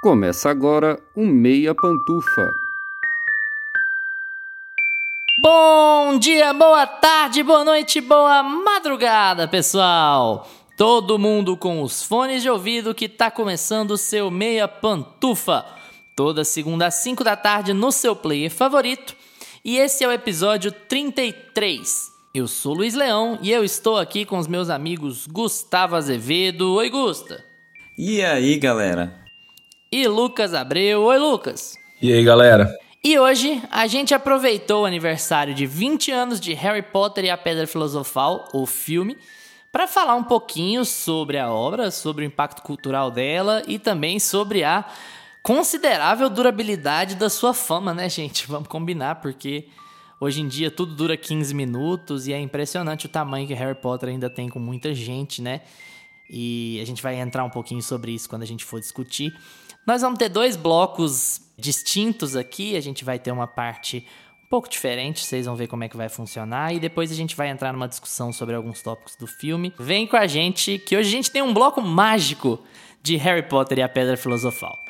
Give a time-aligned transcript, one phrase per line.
[0.00, 2.54] Começa agora o Meia Pantufa.
[5.42, 10.48] Bom dia, boa tarde, boa noite, boa madrugada, pessoal!
[10.74, 15.66] Todo mundo com os fones de ouvido que tá começando o seu Meia Pantufa.
[16.16, 19.14] Toda segunda às 5 da tarde no seu player favorito.
[19.62, 22.10] E esse é o episódio 33.
[22.32, 26.72] Eu sou Luiz Leão e eu estou aqui com os meus amigos Gustavo Azevedo.
[26.76, 27.44] Oi, Gusta.
[27.98, 29.19] E aí, galera?
[29.92, 31.02] E Lucas Abreu.
[31.02, 31.76] Oi, Lucas.
[32.00, 32.72] E aí, galera?
[33.02, 37.36] E hoje a gente aproveitou o aniversário de 20 anos de Harry Potter e a
[37.36, 39.18] Pedra Filosofal, o filme,
[39.72, 44.62] para falar um pouquinho sobre a obra, sobre o impacto cultural dela e também sobre
[44.62, 44.84] a
[45.42, 48.46] considerável durabilidade da sua fama, né, gente?
[48.48, 49.66] Vamos combinar, porque
[50.20, 54.10] hoje em dia tudo dura 15 minutos e é impressionante o tamanho que Harry Potter
[54.10, 55.62] ainda tem com muita gente, né?
[56.30, 59.34] E a gente vai entrar um pouquinho sobre isso quando a gente for discutir.
[59.86, 62.76] Nós vamos ter dois blocos distintos aqui.
[62.76, 64.06] A gente vai ter uma parte
[64.44, 66.74] um pouco diferente, vocês vão ver como é que vai funcionar.
[66.74, 69.72] E depois a gente vai entrar numa discussão sobre alguns tópicos do filme.
[69.78, 72.58] Vem com a gente, que hoje a gente tem um bloco mágico
[73.02, 74.89] de Harry Potter e a Pedra Filosofal.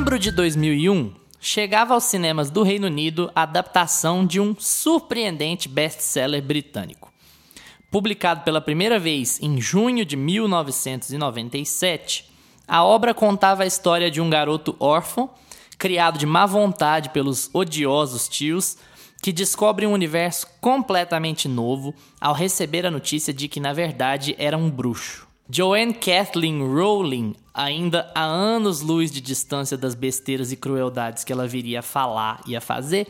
[0.00, 6.42] Novembro de 2001, chegava aos cinemas do Reino Unido a adaptação de um surpreendente best-seller
[6.42, 7.12] britânico.
[7.90, 12.32] Publicado pela primeira vez em junho de 1997,
[12.66, 15.28] a obra contava a história de um garoto órfão,
[15.76, 18.78] criado de má vontade pelos odiosos tios,
[19.22, 24.56] que descobre um universo completamente novo ao receber a notícia de que, na verdade, era
[24.56, 25.28] um bruxo.
[25.52, 31.80] Joanne Kathleen Rowling, ainda a anos-luz de distância das besteiras e crueldades que ela viria
[31.80, 33.08] a falar e a fazer,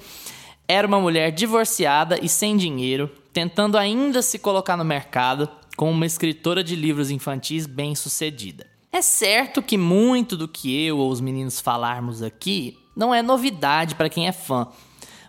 [0.67, 6.07] era uma mulher divorciada e sem dinheiro, tentando ainda se colocar no mercado como uma
[6.07, 8.67] escritora de livros infantis bem-sucedida.
[8.91, 13.95] É certo que muito do que eu ou os meninos falarmos aqui não é novidade
[13.95, 14.67] para quem é fã,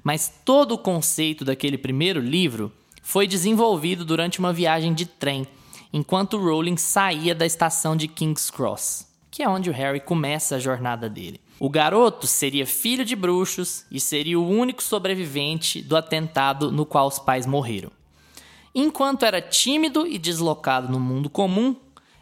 [0.02, 2.72] mas todo o conceito daquele primeiro livro
[3.04, 5.46] foi desenvolvido durante uma viagem de trem
[5.94, 10.60] enquanto Rowling saía da estação de King's Cross, que é onde o Harry começa a
[10.60, 11.40] jornada dele.
[11.60, 17.08] O garoto seria filho de bruxos e seria o único sobrevivente do atentado no qual
[17.08, 17.92] os pais morreram.
[18.74, 21.76] Enquanto era tímido e deslocado no mundo comum,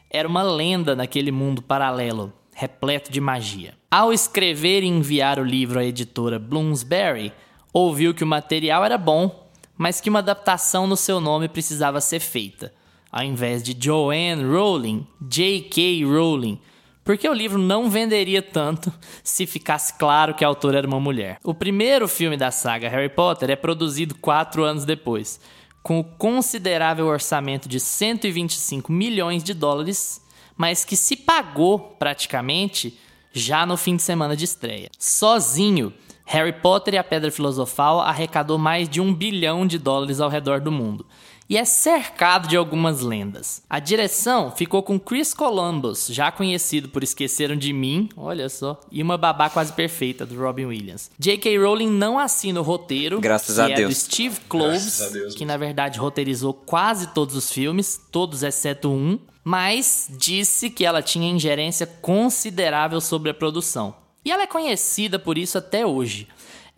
[0.10, 3.76] era uma lenda naquele mundo paralelo, repleto de magia.
[3.90, 7.32] Ao escrever e enviar o livro à editora Bloomsbury,
[7.72, 9.48] ouviu que o material era bom,
[9.78, 12.74] mas que uma adaptação no seu nome precisava ser feita,
[13.12, 16.06] ao invés de Joanne Rowling, J.K.
[16.06, 16.60] Rowling,
[17.04, 18.94] porque o livro não venderia tanto
[19.24, 21.40] se ficasse claro que a autora era uma mulher.
[21.44, 25.40] O primeiro filme da saga Harry Potter é produzido quatro anos depois,
[25.82, 30.22] com o considerável orçamento de 125 milhões de dólares,
[30.56, 33.00] mas que se pagou praticamente
[33.34, 34.90] já no fim de semana de estreia.
[35.00, 35.92] Sozinho,
[36.26, 40.62] Harry Potter e a Pedra Filosofal arrecadou mais de um bilhão de dólares ao redor
[40.62, 41.08] do mundo
[41.50, 43.64] e é cercado de algumas lendas.
[43.68, 49.02] A direção ficou com Chris Columbus, já conhecido por Esqueceram de Mim, olha só, e
[49.02, 51.10] Uma Babá Quase Perfeita, do Robin Williams.
[51.18, 51.58] J.K.
[51.58, 53.90] Rowling não assina o roteiro, Graças que a é Deus.
[53.90, 55.34] do Steve Kloves, Deus.
[55.34, 61.02] que na verdade roteirizou quase todos os filmes, todos exceto um, mas disse que ela
[61.02, 63.96] tinha ingerência considerável sobre a produção.
[64.24, 66.28] E ela é conhecida por isso até hoje.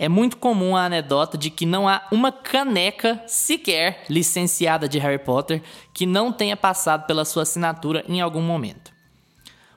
[0.02, 5.20] É muito comum a anedota de que não há uma caneca sequer licenciada de Harry
[5.20, 5.62] Potter
[5.94, 8.92] que não tenha passado pela sua assinatura em algum momento.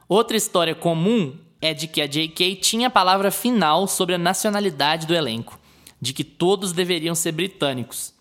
[0.09, 2.57] Outra história comum é de que a J.K.
[2.57, 5.61] tinha a palavra final sobre a nacionalidade do elenco,
[6.01, 8.15] de que todos deveriam ser britânicos.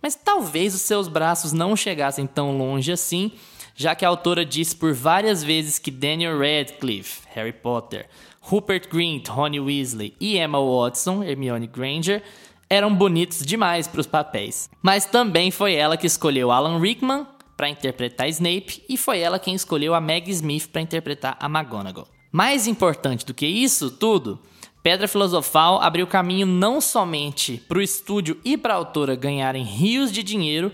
[0.00, 3.32] Mas talvez os seus braços não chegassem tão longe assim,
[3.74, 8.08] já que a autora disse por várias vezes que Daniel Radcliffe, Harry Potter,
[8.40, 12.22] Rupert Grint, Ronnie Weasley e Emma Watson, Hermione Granger,
[12.70, 14.70] eram bonitos demais para os papéis.
[14.82, 17.26] Mas também foi ela que escolheu Alan Rickman
[17.56, 22.08] para interpretar Snape e foi ela quem escolheu a Maggie Smith para interpretar a McGonagall.
[22.30, 24.38] Mais importante do que isso tudo,
[24.82, 30.12] Pedra Filosofal abriu caminho não somente para o estúdio e para a autora ganharem rios
[30.12, 30.70] de dinheiro,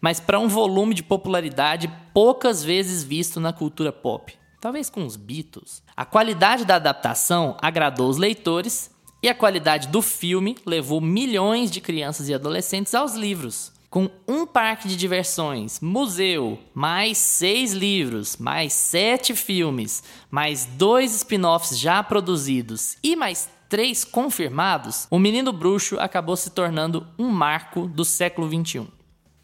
[0.00, 5.16] mas para um volume de popularidade poucas vezes visto na cultura pop talvez com os
[5.16, 5.82] Beatles.
[5.96, 8.90] A qualidade da adaptação agradou os leitores
[9.22, 13.72] e a qualidade do filme levou milhões de crianças e adolescentes aos livros.
[13.90, 21.78] com um parque de diversões, museu, mais seis livros, mais sete filmes, mais dois spin-offs
[21.78, 28.04] já produzidos e mais três confirmados, o Menino Bruxo acabou se tornando um marco do
[28.04, 28.86] século XXI.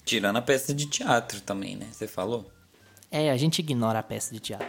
[0.04, 1.88] Tirando a peça de teatro também, né?
[1.90, 2.50] Você falou?
[3.16, 4.66] É, a gente ignora a peça de teatro.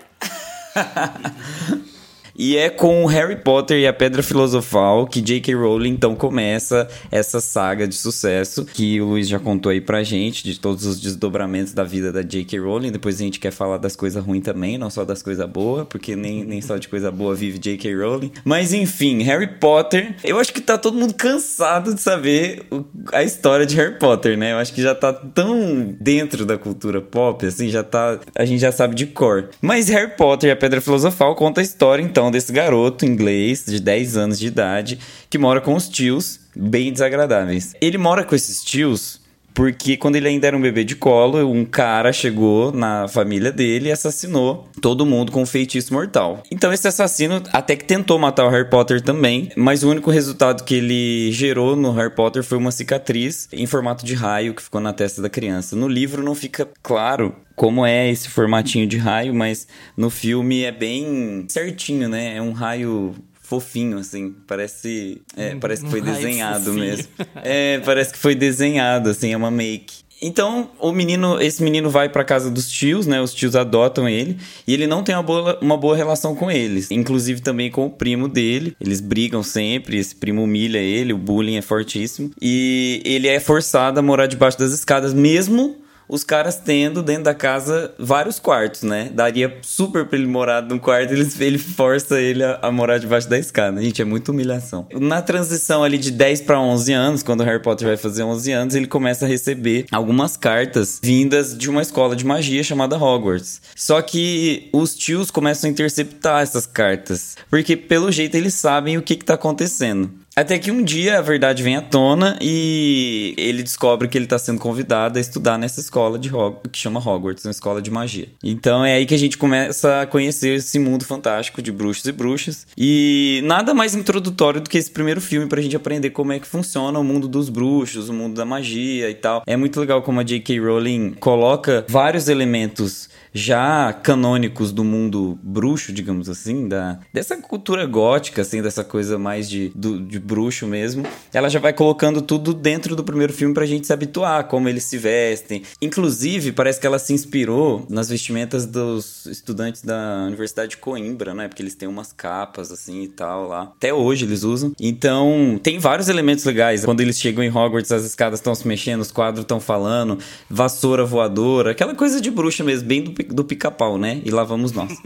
[2.38, 5.56] E é com Harry Potter e a Pedra Filosofal que J.K.
[5.56, 10.44] Rowling então começa essa saga de sucesso que o Luiz já contou aí pra gente,
[10.44, 12.60] de todos os desdobramentos da vida da J.K.
[12.60, 12.92] Rowling.
[12.92, 16.16] Depois a gente quer falar das coisas ruins também, não só das coisas boas, porque
[16.16, 17.96] nem, nem só de coisa boa vive J.K.
[17.96, 18.32] Rowling.
[18.44, 20.16] Mas enfim, Harry Potter.
[20.24, 22.84] Eu acho que tá todo mundo cansado de saber o,
[23.14, 24.52] a história de Harry Potter, né?
[24.52, 28.20] Eu acho que já tá tão dentro da cultura pop, assim, já tá.
[28.36, 29.50] A gente já sabe de cor.
[29.62, 33.80] Mas Harry Potter e a Pedra Filosofal conta a história, então desse garoto inglês de
[33.80, 35.00] 10 anos de idade
[35.30, 37.74] que mora com os tios bem desagradáveis.
[37.81, 39.19] Ele mora com esses tios
[39.56, 43.88] porque quando ele ainda era um bebê de colo, um cara chegou na família dele
[43.88, 46.44] e assassinou todo mundo com um feitiço mortal.
[46.52, 50.63] Então esse assassino até que tentou matar o Harry Potter também, mas o único resultado
[50.66, 54.81] que ele gerou no Harry Potter foi uma cicatriz em formato de raio que ficou
[54.81, 55.75] na testa da criança.
[55.75, 59.66] No livro não fica claro como é esse formatinho de raio, mas
[59.96, 62.36] no filme é bem certinho, né?
[62.36, 64.36] É um raio fofinho, assim.
[64.47, 66.86] Parece, é, parece que foi desenhado fofinho.
[66.86, 67.07] mesmo.
[67.36, 70.06] É, parece que foi desenhado, assim, é uma make.
[70.21, 73.21] Então, o menino, esse menino vai pra casa dos tios, né?
[73.21, 76.89] Os tios adotam ele e ele não tem uma boa, uma boa relação com eles,
[76.89, 78.75] inclusive também com o primo dele.
[78.80, 84.00] Eles brigam sempre, esse primo humilha ele, o bullying é fortíssimo e ele é forçado
[84.00, 89.10] a morar debaixo das escadas mesmo os caras tendo dentro da casa vários quartos, né?
[89.13, 93.30] Daria super pra ele morar num quarto, ele, ele força ele a, a morar debaixo
[93.30, 93.81] da escada.
[93.81, 94.88] Gente, é muita humilhação.
[94.94, 98.52] Na transição ali de 10 pra 11 anos, quando o Harry Potter vai fazer 11
[98.52, 103.62] anos, ele começa a receber algumas cartas vindas de uma escola de magia chamada Hogwarts.
[103.75, 109.01] Só que os tios começam a interceptar essas cartas, porque pelo jeito eles sabem o
[109.01, 110.12] que, que tá acontecendo.
[110.38, 114.38] Até que um dia a verdade vem à tona e ele descobre que ele tá
[114.38, 118.28] sendo convidado a estudar nessa escola de Hog que chama Hogwarts, uma escola de magia.
[118.44, 122.12] Então é aí que a gente começa a conhecer esse mundo fantástico de bruxos e
[122.12, 122.68] bruxas.
[122.78, 126.48] E nada mais introdutório do que esse primeiro filme pra gente aprender como é que
[126.48, 129.42] funciona o mundo dos bruxos, o mundo da magia e tal.
[129.48, 130.60] É muito legal como a J.K.
[130.60, 138.42] Rowling coloca vários elementos já canônicos do mundo bruxo, digamos assim, da dessa cultura gótica,
[138.42, 141.04] assim, dessa coisa mais de, do, de bruxo mesmo.
[141.31, 144.83] Ela já vai colocando tudo dentro do primeiro filme pra gente se habituar, como eles
[144.83, 145.62] se vestem.
[145.81, 151.48] Inclusive, parece que ela se inspirou nas vestimentas dos estudantes da Universidade de Coimbra, né?
[151.48, 153.72] Porque eles têm umas capas, assim, e tal lá.
[153.75, 154.74] Até hoje eles usam.
[154.80, 156.83] Então, tem vários elementos legais.
[156.83, 160.18] Quando eles chegam em Hogwarts, as escadas estão se mexendo, os quadros estão falando,
[160.50, 164.22] vassoura voadora, aquela coisa de bruxa mesmo, bem do, do pica-pau, né?
[164.25, 164.92] E lá vamos nós.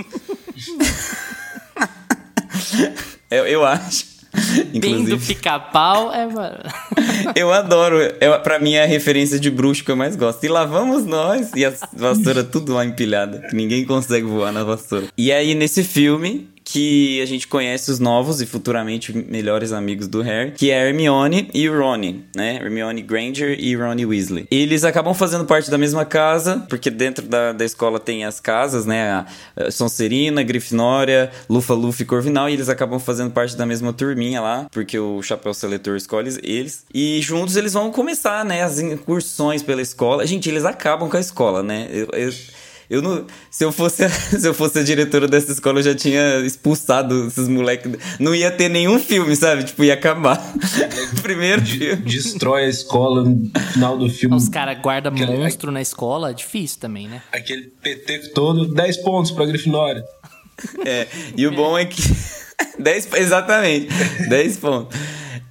[3.29, 4.18] eu, eu acho.
[4.79, 6.25] Bem do pica-pau é.
[6.25, 6.59] mano.
[7.35, 7.97] eu adoro.
[8.19, 10.43] Eu, pra mim é a referência de bruxo que eu mais gosto.
[10.43, 11.51] E lá vamos nós.
[11.55, 13.39] E a vassoura tudo lá empilhada.
[13.49, 15.07] Que ninguém consegue voar na vassoura.
[15.17, 20.21] E aí, nesse filme, que a gente conhece os novos e futuramente melhores amigos do
[20.21, 22.57] Harry, que é Hermione e Ronnie, né?
[22.61, 24.47] Hermione Granger e Ronnie Weasley.
[24.51, 28.85] Eles acabam fazendo parte da mesma casa, porque dentro da, da escola tem as casas,
[28.85, 29.25] né?
[29.57, 34.67] A Sonserina, Grifinória, Lufa-Lufa e Corvinal, e eles acabam fazendo parte da mesma turminha lá,
[34.71, 36.85] porque o Chapéu Seletor escolhe eles.
[36.93, 38.61] E juntos eles vão começar, né?
[38.61, 40.27] As incursões pela escola.
[40.27, 41.87] Gente, eles acabam com a escola, né?
[41.91, 42.31] Eu, eu,
[42.89, 45.95] eu não, se eu fosse a, se eu fosse a diretora dessa escola, eu já
[45.95, 47.91] tinha expulsado esses moleques.
[48.19, 49.63] Não ia ter nenhum filme, sabe?
[49.63, 50.41] Tipo, ia acabar.
[51.21, 51.97] Primeiro filme.
[51.97, 54.35] Destrói a escola no final do filme.
[54.35, 57.21] Os caras guardam monstro na escola, é difícil também, né?
[57.31, 60.03] Aquele PT todo, 10 pontos pra Grifinória.
[60.85, 62.01] É, e o bom é que.
[62.77, 63.87] 10, exatamente,
[64.27, 64.97] 10 pontos.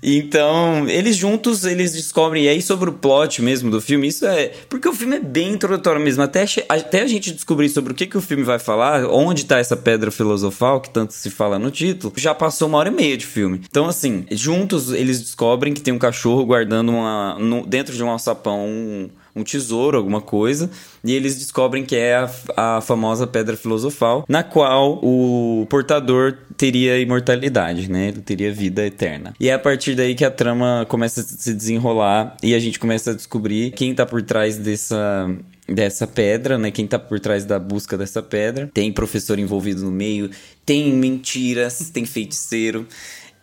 [0.03, 4.53] Então, eles juntos, eles descobrem, e aí sobre o plot mesmo do filme, isso é.
[4.69, 6.23] Porque o filme é bem introdutório mesmo.
[6.23, 9.59] Até, até a gente descobrir sobre o que, que o filme vai falar, onde tá
[9.59, 13.17] essa pedra filosofal, que tanto se fala no título, já passou uma hora e meia
[13.17, 13.61] de filme.
[13.69, 17.37] Então, assim, juntos eles descobrem que tem um cachorro guardando uma.
[17.39, 19.09] no- dentro de um alçapão um
[19.39, 20.71] um tesouro, alguma coisa,
[21.05, 26.99] e eles descobrem que é a, a famosa pedra filosofal, na qual o portador teria
[26.99, 28.09] imortalidade, né?
[28.09, 29.35] Ele teria vida eterna.
[29.39, 32.79] E é a partir daí que a trama começa a se desenrolar e a gente
[32.79, 35.29] começa a descobrir quem tá por trás dessa
[35.69, 36.71] dessa pedra, né?
[36.71, 38.71] Quem tá por trás da busca dessa pedra.
[38.73, 40.31] Tem professor envolvido no meio,
[40.65, 42.87] tem mentiras, tem feiticeiro.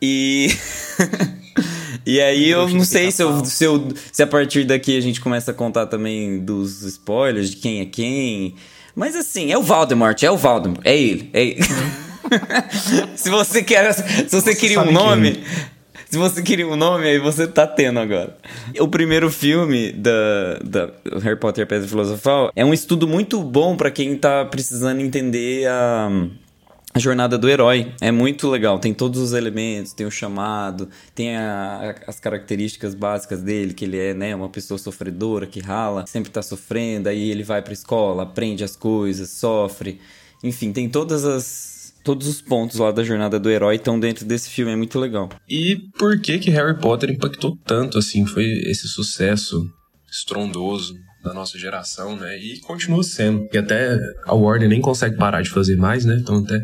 [0.06, 0.50] E
[2.06, 5.20] E aí eu não sei se, eu, se, eu, se a partir daqui a gente
[5.20, 8.56] começa a contar também dos spoilers, de quem é quem.
[8.96, 11.64] Mas assim, é o Voldemort, é o Voldemort, é ele, é ele.
[13.18, 15.44] se você quer, se você, você queria um nome, quem?
[16.12, 18.38] se você queria um nome, aí você tá tendo agora.
[18.80, 20.90] O primeiro filme da, da
[21.24, 25.02] Harry Potter e a Pedra Filosofal é um estudo muito bom para quem tá precisando
[25.02, 26.08] entender a
[26.96, 28.80] a jornada do herói é muito legal.
[28.80, 33.84] Tem todos os elementos, tem o chamado, tem a, a, as características básicas dele, que
[33.84, 37.74] ele é né, uma pessoa sofredora, que rala, sempre tá sofrendo, aí ele vai pra
[37.74, 40.00] escola, aprende as coisas, sofre.
[40.42, 41.76] Enfim, tem todas as.
[42.02, 45.28] Todos os pontos lá da jornada do herói estão dentro desse filme, é muito legal.
[45.50, 48.28] E por que que Harry Potter impactou tanto assim?
[48.28, 49.68] Foi esse sucesso
[50.08, 50.94] estrondoso
[51.26, 52.38] da nossa geração, né?
[52.38, 53.48] E continua sendo.
[53.52, 56.18] E até a Warner nem consegue parar de fazer mais, né?
[56.22, 56.64] Então até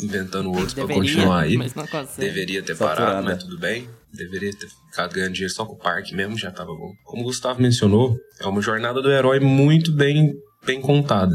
[0.00, 1.56] inventando outros para continuar aí.
[1.56, 2.28] Mas não consegue.
[2.28, 3.88] Deveria ter parado, mas tudo bem.
[4.12, 6.92] Deveria ter ficado ganhando dinheiro só com o parque mesmo, já tava bom.
[7.04, 10.32] Como o Gustavo mencionou, é uma jornada do herói muito bem,
[10.64, 11.34] bem contada.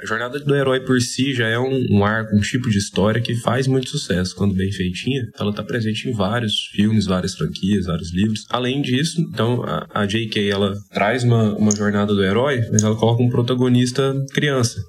[0.00, 3.20] A jornada do herói por si já é um, um arco, um tipo de história
[3.20, 4.34] que faz muito sucesso.
[4.36, 8.46] Quando bem feitinha, ela está presente em vários filmes, várias franquias, vários livros.
[8.48, 10.48] Além disso, então, a, a J.K.
[10.48, 14.80] ela traz uma, uma jornada do herói, mas ela coloca um protagonista criança,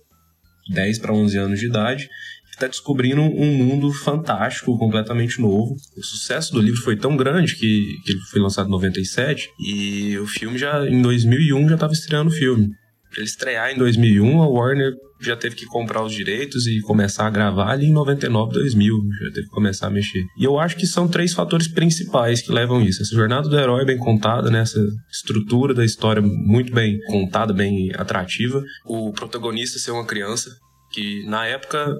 [0.69, 2.07] 10 para 11 anos de idade,
[2.45, 5.75] que está descobrindo um mundo fantástico, completamente novo.
[5.97, 10.19] O sucesso do livro foi tão grande que, que ele foi lançado em 97 e
[10.19, 12.69] o filme já, em 2001, já estava estreando o filme.
[13.15, 17.29] Ele estrear em 2001, a Warner já teve que comprar os direitos e começar a
[17.29, 18.95] gravar ali em 99, 2000.
[19.21, 20.23] Já teve que começar a mexer.
[20.39, 23.01] E eu acho que são três fatores principais que levam isso.
[23.01, 24.61] Essa jornada do herói bem contada, né?
[24.61, 28.63] Essa estrutura da história muito bem contada, bem atrativa.
[28.85, 30.55] O protagonista ser uma criança,
[30.91, 31.93] que na época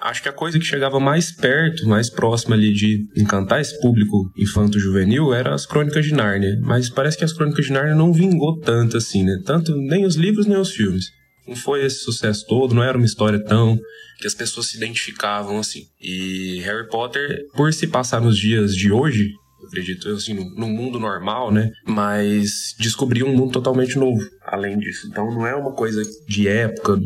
[0.00, 4.30] acho que a coisa que chegava mais perto, mais próxima ali de encantar esse público
[4.36, 6.58] infanto-juvenil era as Crônicas de Nárnia.
[6.62, 9.40] Mas parece que as Crônicas de Nárnia não vingou tanto assim, né?
[9.44, 11.06] Tanto nem os livros nem os filmes.
[11.46, 13.78] Não foi esse sucesso todo, não era uma história tão
[14.18, 15.84] que as pessoas se identificavam assim.
[16.00, 19.30] E Harry Potter, por se passar nos dias de hoje,
[19.66, 21.70] acredito assim, no mundo normal, né?
[21.86, 25.08] Mas descobriu um mundo totalmente novo, além disso.
[25.08, 27.00] Então não é uma coisa de época,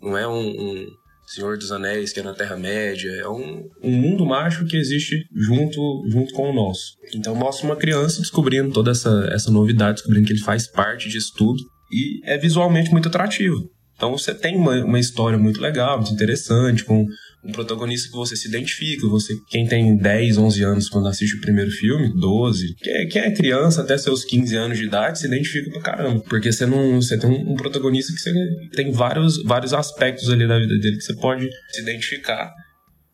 [0.00, 0.86] não é um, um
[1.26, 3.10] Senhor dos Anéis, que é na Terra-média.
[3.20, 6.96] É um, um mundo mágico que existe junto, junto com o nosso.
[7.14, 11.32] Então mostra uma criança descobrindo toda essa, essa novidade, descobrindo que ele faz parte disso
[11.36, 11.62] tudo.
[11.90, 13.70] E é visualmente muito atrativo.
[13.96, 17.06] Então você tem uma, uma história muito legal, muito interessante, com
[17.44, 19.06] um protagonista que você se identifica.
[19.08, 23.22] Você, quem tem 10, 11 anos quando assiste o primeiro filme, 12, quem é, quem
[23.22, 26.22] é criança até seus 15 anos de idade, se identifica pra caramba.
[26.28, 27.00] Porque você não.
[27.00, 28.32] Você tem um, um protagonista que você
[28.74, 32.52] tem vários, vários aspectos ali da vida dele que você pode se identificar.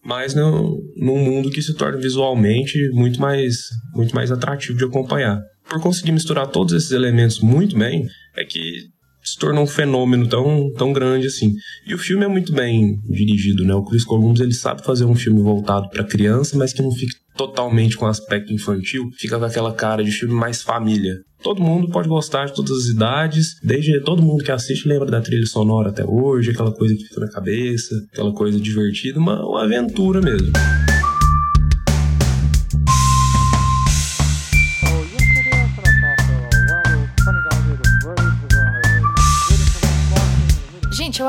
[0.02, 5.38] Mas no, num mundo que se torna visualmente muito mais, muito mais atrativo de acompanhar.
[5.68, 8.88] Por conseguir misturar todos esses elementos muito bem, é que
[9.30, 11.54] se tornou um fenômeno tão, tão grande assim.
[11.86, 13.74] E o filme é muito bem dirigido, né?
[13.74, 17.14] O Chris Columbus ele sabe fazer um filme voltado para criança, mas que não fique
[17.36, 21.14] totalmente com aspecto infantil, fica com aquela cara de filme mais família.
[21.42, 25.22] Todo mundo pode gostar de todas as idades, desde todo mundo que assiste lembra da
[25.22, 29.64] trilha sonora até hoje, aquela coisa que fica na cabeça, aquela coisa divertida, uma, uma
[29.64, 30.52] aventura mesmo.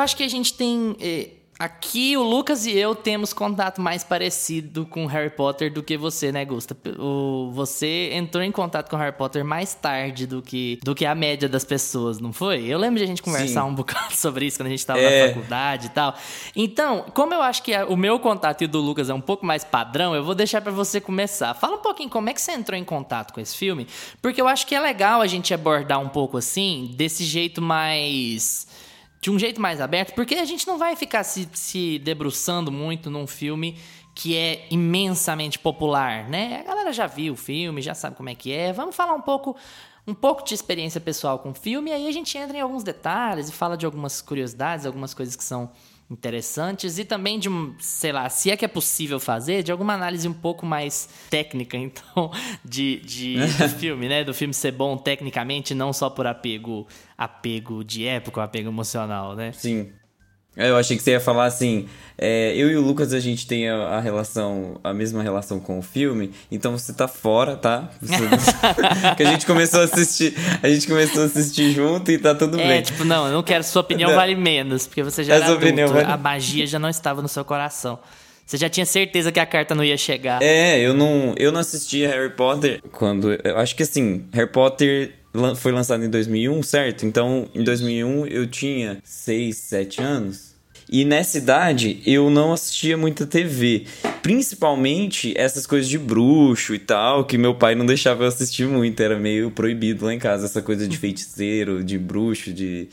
[0.02, 0.96] Acho que a gente tem.
[1.00, 1.30] Eh,
[1.62, 6.32] aqui o Lucas e eu temos contato mais parecido com Harry Potter do que você,
[6.32, 6.76] né, Gusta?
[6.98, 11.14] O, você entrou em contato com Harry Potter mais tarde do que, do que a
[11.14, 12.66] média das pessoas, não foi?
[12.66, 13.68] Eu lembro de a gente conversar Sim.
[13.68, 15.28] um bocado sobre isso quando a gente estava é.
[15.28, 16.16] na faculdade e tal.
[16.56, 19.46] Então, como eu acho que o meu contato e o do Lucas é um pouco
[19.46, 21.54] mais padrão, eu vou deixar para você começar.
[21.54, 23.86] Fala um pouquinho como é que você entrou em contato com esse filme,
[24.20, 28.66] porque eu acho que é legal a gente abordar um pouco assim, desse jeito mais
[29.22, 33.10] de um jeito mais aberto, porque a gente não vai ficar se, se debruçando muito
[33.10, 33.78] num filme
[34.16, 36.62] que é imensamente popular, né?
[36.62, 38.74] A galera já viu o filme, já sabe como é que é.
[38.74, 39.56] Vamos falar um pouco
[40.06, 42.84] um pouco de experiência pessoal com o filme, e aí a gente entra em alguns
[42.84, 45.70] detalhes e fala de algumas curiosidades, algumas coisas que são
[46.12, 47.50] interessantes e também de,
[47.80, 51.78] sei lá, se é que é possível fazer, de alguma análise um pouco mais técnica,
[51.80, 52.32] então,
[52.64, 54.24] de, de do filme, né?
[54.24, 56.86] Do filme ser bom tecnicamente, não só por apego,
[57.18, 59.54] apego de época, apego emocional, né?
[59.54, 59.92] Sim.
[60.56, 61.88] É, eu achei que você ia falar assim.
[62.18, 65.80] É, eu e o Lucas a gente tem a, a, relação, a mesma relação com
[65.80, 67.90] o filme, então você tá fora, tá?
[68.00, 68.14] Você,
[69.18, 72.60] que a gente começou a assistir, a gente começou a assistir junto e tá tudo
[72.60, 72.78] é, bem.
[72.78, 75.46] É, tipo, não, eu não quero sua opinião vale menos, porque você já a era
[75.46, 76.06] adulto, vale...
[76.06, 77.98] a magia já não estava no seu coração.
[78.46, 80.44] Você já tinha certeza que a carta não ia chegar.
[80.44, 83.32] É, eu não, eu não assistia Harry Potter quando.
[83.32, 85.21] Eu acho que assim, Harry Potter
[85.56, 87.06] foi lançado em 2001, certo?
[87.06, 90.52] Então, em 2001 eu tinha 6, 7 anos.
[90.92, 93.86] E nessa idade eu não assistia muita TV.
[94.22, 99.02] Principalmente essas coisas de bruxo e tal, que meu pai não deixava eu assistir muito.
[99.02, 102.90] Era meio proibido lá em casa, essa coisa de feiticeiro, de bruxo, de.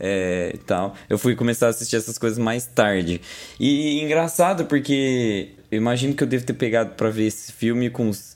[0.00, 0.96] É, tal.
[1.10, 3.20] Eu fui começar a assistir essas coisas mais tarde.
[3.60, 8.08] E engraçado porque eu imagino que eu devo ter pegado pra ver esse filme com
[8.08, 8.34] uns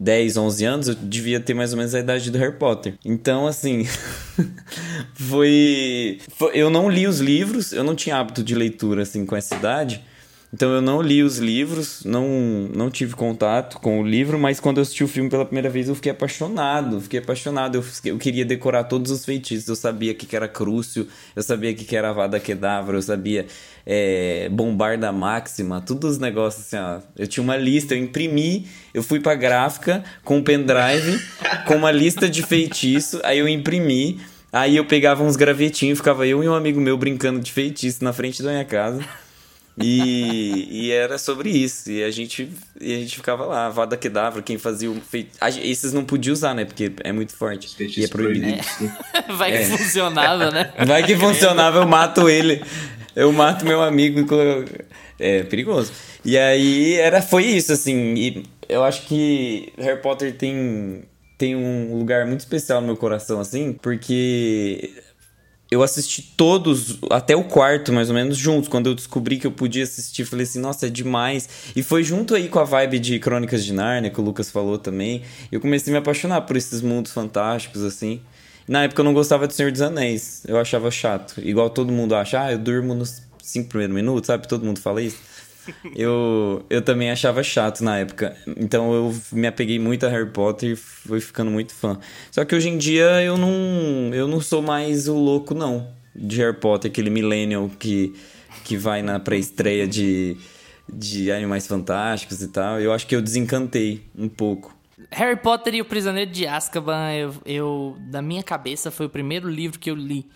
[0.00, 2.94] 10, 11 anos, eu devia ter mais ou menos a idade do Harry Potter.
[3.04, 3.86] Então, assim,
[5.14, 9.36] foi, foi- Eu não li os livros, eu não tinha hábito de leitura, assim, com
[9.36, 10.02] essa idade.
[10.50, 12.26] Então, eu não li os livros, não,
[12.74, 15.88] não tive contato com o livro, mas quando eu assisti o filme pela primeira vez,
[15.90, 17.02] eu fiquei apaixonado.
[17.02, 17.74] Fiquei apaixonado.
[17.74, 19.68] Eu, fiquei- eu queria decorar todos os feitiços.
[19.68, 23.44] Eu sabia que, que era Crucio, eu sabia que, que era Avada Kedavra, eu sabia
[23.84, 27.00] é, Bombarda Máxima, todos os negócios assim, ó.
[27.14, 31.20] Eu tinha uma lista, eu imprimi, eu fui pra gráfica com um pendrive,
[31.68, 34.18] com uma lista de feitiço, aí eu imprimi,
[34.50, 38.14] aí eu pegava uns gravetinhos, ficava eu e um amigo meu brincando de feitiço na
[38.14, 39.04] frente da minha casa.
[39.80, 41.90] E, e era sobre isso.
[41.90, 45.38] E a gente, e a gente ficava lá, Vada Kedavra, quem fazia o feitiço.
[45.62, 46.64] Esses não podia usar, né?
[46.64, 47.68] Porque é muito forte.
[47.96, 48.46] E é proibido.
[48.46, 48.60] né?
[49.36, 50.72] Vai que funcionava, né?
[50.86, 52.62] Vai que funcionava, eu mato ele.
[53.14, 54.26] Eu mato meu amigo.
[55.18, 55.92] É perigoso.
[56.24, 58.14] E aí era, foi isso, assim.
[58.14, 61.02] E eu acho que Harry Potter tem,
[61.36, 64.92] tem um lugar muito especial no meu coração, assim, porque
[65.70, 68.68] eu assisti todos, até o quarto, mais ou menos, juntos.
[68.68, 71.48] Quando eu descobri que eu podia assistir, falei assim, nossa, é demais.
[71.76, 74.78] E foi junto aí com a vibe de Crônicas de Nárnia, que o Lucas falou
[74.78, 75.22] também.
[75.52, 78.20] Eu comecei a me apaixonar por esses mundos fantásticos, assim.
[78.66, 80.42] Na época eu não gostava de Senhor dos Anéis.
[80.46, 81.34] Eu achava chato.
[81.38, 84.48] Igual todo mundo acha, ah, eu durmo nos cinco primeiros minutos, sabe?
[84.48, 85.18] Todo mundo fala isso.
[85.94, 88.36] Eu, eu também achava chato na época.
[88.56, 91.98] Então eu me apeguei muito a Harry Potter e fui ficando muito fã.
[92.30, 95.88] Só que hoje em dia eu não, eu não sou mais o louco, não.
[96.14, 98.14] De Harry Potter, aquele millennial que,
[98.64, 100.36] que vai na pré-estreia de,
[100.92, 102.80] de Animais Fantásticos e tal.
[102.80, 104.76] Eu acho que eu desencantei um pouco.
[105.10, 109.48] Harry Potter e o Prisioneiro de Azkaban, eu, eu da minha cabeça foi o primeiro
[109.48, 110.26] livro que eu li.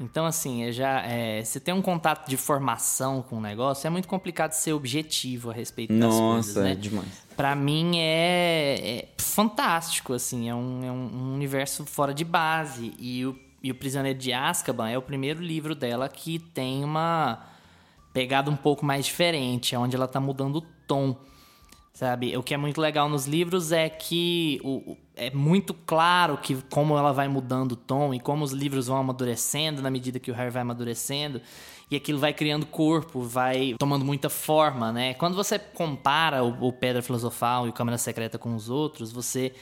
[0.00, 4.08] Então, assim, já, é, você tem um contato de formação com o negócio, é muito
[4.08, 6.72] complicado ser objetivo a respeito das Nossa, coisas, né?
[6.72, 7.26] é demais.
[7.36, 12.94] Pra mim é, é fantástico, assim, é um, é um universo fora de base.
[12.98, 17.46] E o, e o Prisioneiro de Azkaban é o primeiro livro dela que tem uma
[18.12, 21.16] pegada um pouco mais diferente, é onde ela tá mudando o tom.
[22.00, 22.34] Sabe?
[22.34, 26.96] O que é muito legal nos livros é que o, é muito claro que como
[26.96, 30.34] ela vai mudando o tom e como os livros vão amadurecendo na medida que o
[30.34, 31.42] Harry vai amadurecendo
[31.90, 35.12] e aquilo vai criando corpo, vai tomando muita forma, né?
[35.12, 39.52] Quando você compara o, o Pedra Filosofal e o Câmara Secreta com os outros, você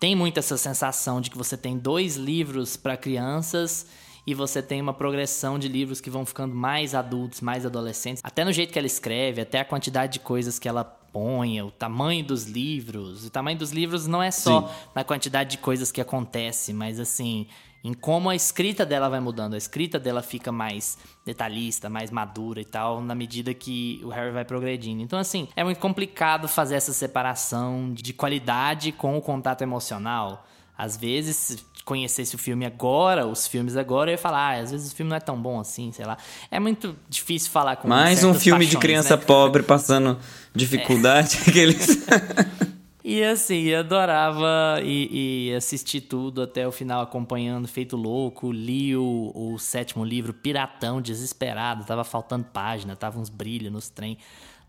[0.00, 3.86] tem muito essa sensação de que você tem dois livros para crianças
[4.26, 8.46] e você tem uma progressão de livros que vão ficando mais adultos, mais adolescentes, até
[8.46, 12.46] no jeito que ela escreve, até a quantidade de coisas que ela o tamanho dos
[12.46, 13.26] livros.
[13.26, 17.46] O tamanho dos livros não é só na quantidade de coisas que acontece, mas assim,
[17.84, 19.54] em como a escrita dela vai mudando.
[19.54, 24.30] A escrita dela fica mais detalhista, mais madura e tal, na medida que o Harry
[24.30, 25.02] vai progredindo.
[25.02, 30.46] Então, assim, é muito complicado fazer essa separação de qualidade com o contato emocional.
[30.76, 34.70] Às vezes, se conhecesse o filme agora, os filmes agora, eu ia falar, ah, às
[34.70, 36.16] vezes o filme não é tão bom assim, sei lá.
[36.50, 39.22] É muito difícil falar com Mais um filme de paixões, criança né?
[39.24, 40.18] pobre passando
[40.54, 41.38] dificuldade.
[41.46, 42.06] Aqueles...
[43.04, 48.52] E assim, eu adorava e, e assistir tudo até o final acompanhando, feito louco.
[48.52, 51.84] Li o, o sétimo livro, Piratão, desesperado.
[51.84, 54.16] Tava faltando página, tava uns brilhos nos trem.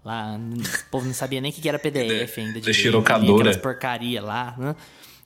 [0.04, 2.54] Lá, o povo não sabia nem o que era PDF ainda.
[2.54, 3.58] Da direito, xerocadora.
[3.60, 4.76] porcaria lá, né?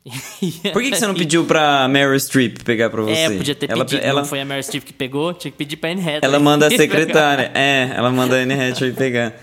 [0.74, 3.12] Por que, que você não pediu pra Meryl Streep pegar pra você?
[3.13, 4.04] É, podia ter ela, pedido.
[4.06, 6.20] Ela, Não foi a Meryl Streep que pegou, tinha que pedir pra Anne Hathaway.
[6.24, 7.52] ela manda a secretária.
[7.54, 9.34] é, ela manda a Anne Hathaway pegar.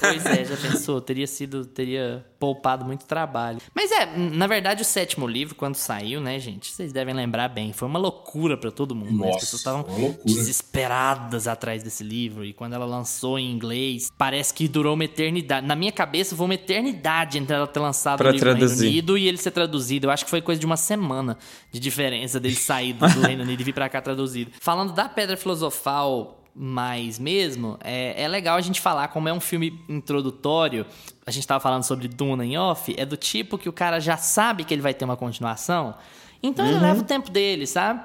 [0.00, 1.00] Pois é, já pensou?
[1.00, 3.58] Teria sido, teria poupado muito trabalho.
[3.74, 6.72] Mas é, na verdade, o sétimo livro, quando saiu, né, gente?
[6.72, 9.12] Vocês devem lembrar bem, foi uma loucura pra todo mundo.
[9.12, 9.28] né?
[9.28, 9.84] As Nossa, pessoas estavam
[10.24, 12.44] desesperadas atrás desse livro.
[12.44, 15.66] E quando ela lançou em inglês, parece que durou uma eternidade.
[15.66, 18.66] Na minha cabeça, foi uma eternidade entre ela ter lançado Pra o livro no Reino
[18.66, 18.88] traduzir.
[18.88, 20.06] Unido e ele ser traduzido.
[20.06, 21.36] Eu acho que foi coisa de uma semana
[21.70, 24.50] de diferença dele sair do do Reino Unido e vir pra cá traduzido.
[24.60, 29.40] Falando da Pedra Filosofal mais mesmo, é, é legal a gente falar como é um
[29.40, 30.84] filme introdutório.
[31.26, 34.16] A gente tava falando sobre Duna em off, é do tipo que o cara já
[34.16, 35.94] sabe que ele vai ter uma continuação,
[36.42, 38.00] então ele leva o tempo dele, sabe?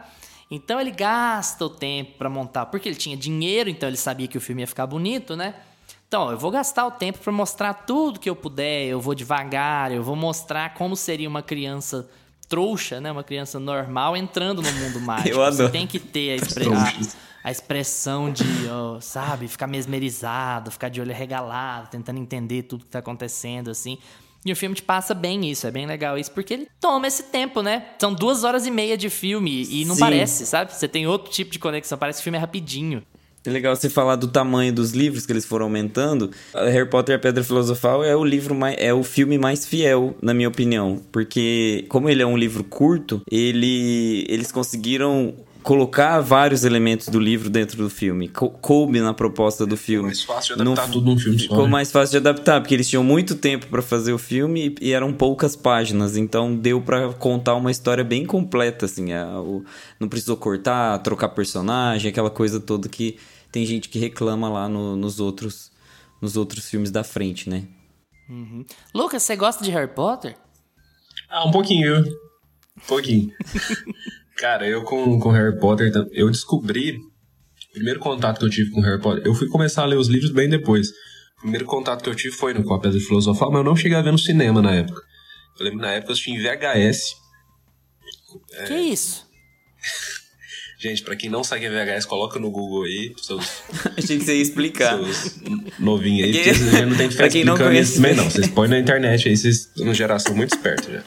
[0.51, 4.37] Então ele gasta o tempo pra montar, porque ele tinha dinheiro, então ele sabia que
[4.37, 5.55] o filme ia ficar bonito, né?
[6.07, 9.91] Então, eu vou gastar o tempo para mostrar tudo que eu puder, eu vou devagar,
[9.91, 12.07] eu vou mostrar como seria uma criança
[12.47, 13.11] trouxa, né?
[13.11, 15.29] Uma criança normal entrando no mundo mágico.
[15.29, 15.65] Eu adoro.
[15.65, 16.93] Você tem que ter a, expre- a,
[17.45, 22.89] a expressão de, ó, sabe, ficar mesmerizado, ficar de olho regalado, tentando entender tudo que
[22.89, 23.99] tá acontecendo, assim.
[24.43, 27.25] E o filme te passa bem isso, é bem legal isso, porque ele toma esse
[27.25, 27.85] tempo, né?
[27.99, 30.01] São duas horas e meia de filme e não Sim.
[30.01, 30.73] parece, sabe?
[30.73, 33.03] Você tem outro tipo de conexão, parece que o filme é rapidinho.
[33.45, 36.31] É legal você falar do tamanho dos livros que eles foram aumentando.
[36.51, 40.15] Harry Potter e a Pedra Filosofal é o livro mais, é o filme mais fiel,
[40.19, 46.63] na minha opinião, porque como ele é um livro curto, ele eles conseguiram colocar vários
[46.63, 48.29] elementos do livro dentro do filme.
[48.29, 50.07] Co- coube na proposta do filme.
[50.07, 51.43] Mais fácil de adaptar f- tudo num filme só.
[51.43, 51.69] Ficou né?
[51.71, 54.91] mais fácil de adaptar, porque eles tinham muito tempo pra fazer o filme e, e
[54.93, 59.11] eram poucas páginas, então deu pra contar uma história bem completa, assim.
[59.13, 59.63] a- o-
[59.99, 63.17] não precisou cortar, trocar personagem, aquela coisa toda que
[63.51, 65.71] tem gente que reclama lá no- nos outros
[66.21, 67.63] nos outros filmes da frente, né?
[68.93, 70.35] Lucas, você gosta de Harry Potter?
[71.29, 71.99] Ah, um pouquinho.
[72.03, 73.31] Um pouquinho.
[74.37, 76.97] Cara, eu com, com Harry Potter, eu descobri.
[76.97, 79.23] O primeiro contato que eu tive com Harry Potter.
[79.25, 80.89] Eu fui começar a ler os livros bem depois.
[81.37, 83.75] O primeiro contato que eu tive foi no Com a Pedra Filosofal, mas eu não
[83.75, 85.01] cheguei a ver no cinema na época.
[85.59, 87.15] Eu lembro que na época eu assisti em VHS.
[88.67, 89.25] Que isso?
[90.79, 93.63] Gente, pra quem não segue VHS, coloca no Google aí, seus,
[93.97, 94.97] Achei que você ia explicar.
[94.97, 95.35] seus
[95.79, 97.91] novinhos aí, Pra porque quem- vocês já não tem que ficar não explicando conhece.
[97.91, 98.29] isso também, não.
[98.29, 101.03] Vocês põem na internet aí, vocês são uma geração muito esperta já.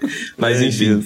[0.36, 1.02] Mas Ai, enfim,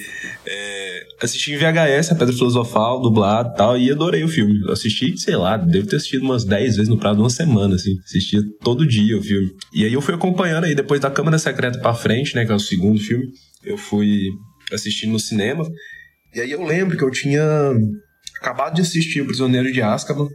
[0.46, 4.55] é, assisti em VHS, a Pedra Filosofal, dublado e tal, e adorei o filme.
[4.70, 7.98] Assisti, sei lá, devo ter assistido umas 10 vezes no prazo de uma semana, assim.
[8.05, 9.51] Assistia todo dia o filme.
[9.72, 12.55] E aí eu fui acompanhando aí, depois da Câmara Secreta pra frente, né, que é
[12.55, 13.27] o segundo filme,
[13.64, 14.29] eu fui
[14.72, 15.68] assistindo no cinema.
[16.35, 17.42] E aí eu lembro que eu tinha
[18.40, 20.29] acabado de assistir O Prisioneiro de Azkaban,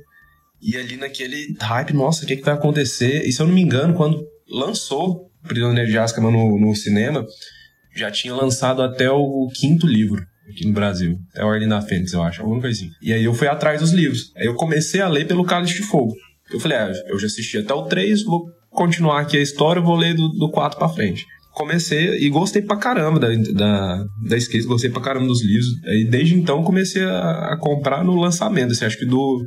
[0.61, 3.25] e ali naquele hype, nossa, o que, que vai acontecer?
[3.25, 7.25] E se eu não me engano, quando lançou O Prisioneiro de Azkaban no, no cinema,
[7.95, 11.17] já tinha lançado até o quinto livro aqui no Brasil.
[11.37, 12.91] A Ordem da Fênix, eu acho, alguma coisinha.
[13.01, 14.31] E aí eu fui atrás dos livros.
[14.35, 16.13] Aí eu comecei a ler pelo Cálice de Fogo.
[16.51, 19.95] Eu falei, ah, eu já assisti até o 3, vou continuar aqui a história, vou
[19.95, 21.25] ler do, do 4 pra frente.
[21.53, 25.67] Comecei e gostei pra caramba da, da, da esquerda, gostei pra caramba dos livros.
[25.85, 28.71] Aí desde então comecei a, a comprar no lançamento.
[28.71, 29.43] Assim, acho que do.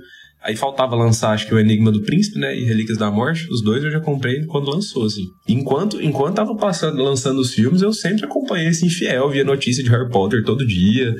[0.46, 2.56] Aí faltava lançar, acho que o Enigma do Príncipe, né?
[2.56, 3.48] E Relíquias da Morte.
[3.50, 5.24] Os dois eu já comprei quando lançou, assim.
[5.48, 9.90] Enquanto, enquanto tava passando, lançando os filmes, eu sempre acompanhei esse infiel, via notícia de
[9.90, 11.12] Harry Potter todo dia.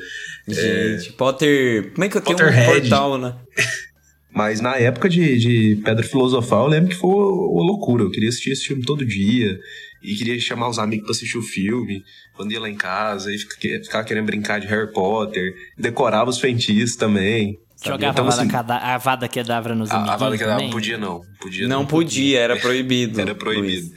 [0.47, 1.91] Gente, Potter.
[1.91, 2.79] Como é que eu tenho um Potterhead.
[2.81, 3.35] portal, né?
[4.33, 8.03] Mas na época de, de Pedra Filosofal, eu lembro que foi uma loucura.
[8.03, 9.57] Eu queria assistir esse filme todo dia.
[10.03, 12.03] E queria chamar os amigos pra assistir o filme.
[12.35, 15.53] Quando ia lá em casa, e fica- ficava querendo brincar de Harry Potter.
[15.77, 17.57] Decorava os feitiços também.
[17.83, 20.67] Jogava Então, a, vada assim, a Vada Kedavra nos a, a Vada Kedavra também?
[20.67, 21.21] não podia, não.
[21.39, 23.21] Podia, Não podia, era proibido.
[23.21, 23.91] Era proibido.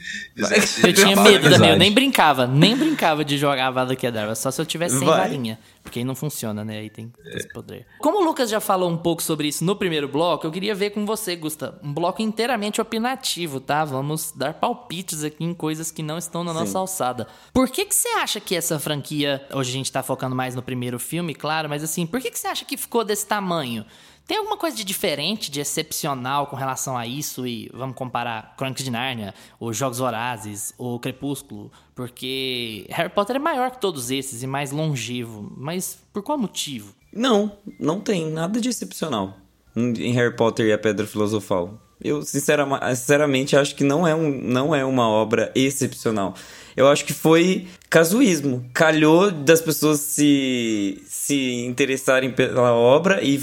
[0.83, 4.51] Eu tinha medo também, eu nem brincava, nem brincava de jogar a Vada Kedavra, só
[4.51, 5.19] se eu tivesse sem Vai.
[5.19, 5.57] varinha.
[5.83, 6.79] Porque aí não funciona, né?
[6.79, 7.85] Aí tem esse poder.
[7.99, 10.91] Como o Lucas já falou um pouco sobre isso no primeiro bloco, eu queria ver
[10.91, 11.79] com você, Gusta.
[11.83, 13.83] Um bloco inteiramente opinativo, tá?
[13.83, 17.27] Vamos dar palpites aqui em coisas que não estão na nossa alçada.
[17.53, 19.45] Por que, que você acha que essa franquia.
[19.53, 22.39] Hoje a gente tá focando mais no primeiro filme, claro, mas assim, por que, que
[22.39, 23.85] você acha que ficou desse tamanho?
[24.27, 27.45] Tem alguma coisa de diferente, de excepcional com relação a isso?
[27.45, 33.39] E vamos comparar Crônicas de Nárnia, os Jogos Vorazes, o Crepúsculo, porque Harry Potter é
[33.39, 35.51] maior que todos esses e mais longevo.
[35.57, 36.93] Mas por qual motivo?
[37.11, 39.37] Não, não tem nada de excepcional
[39.75, 41.79] em Harry Potter e a Pedra Filosofal.
[42.03, 46.33] Eu sinceramente acho que não é, um, não é uma obra excepcional.
[46.75, 48.65] Eu acho que foi casuísmo.
[48.73, 53.39] Calhou das pessoas se, se interessarem pela obra e,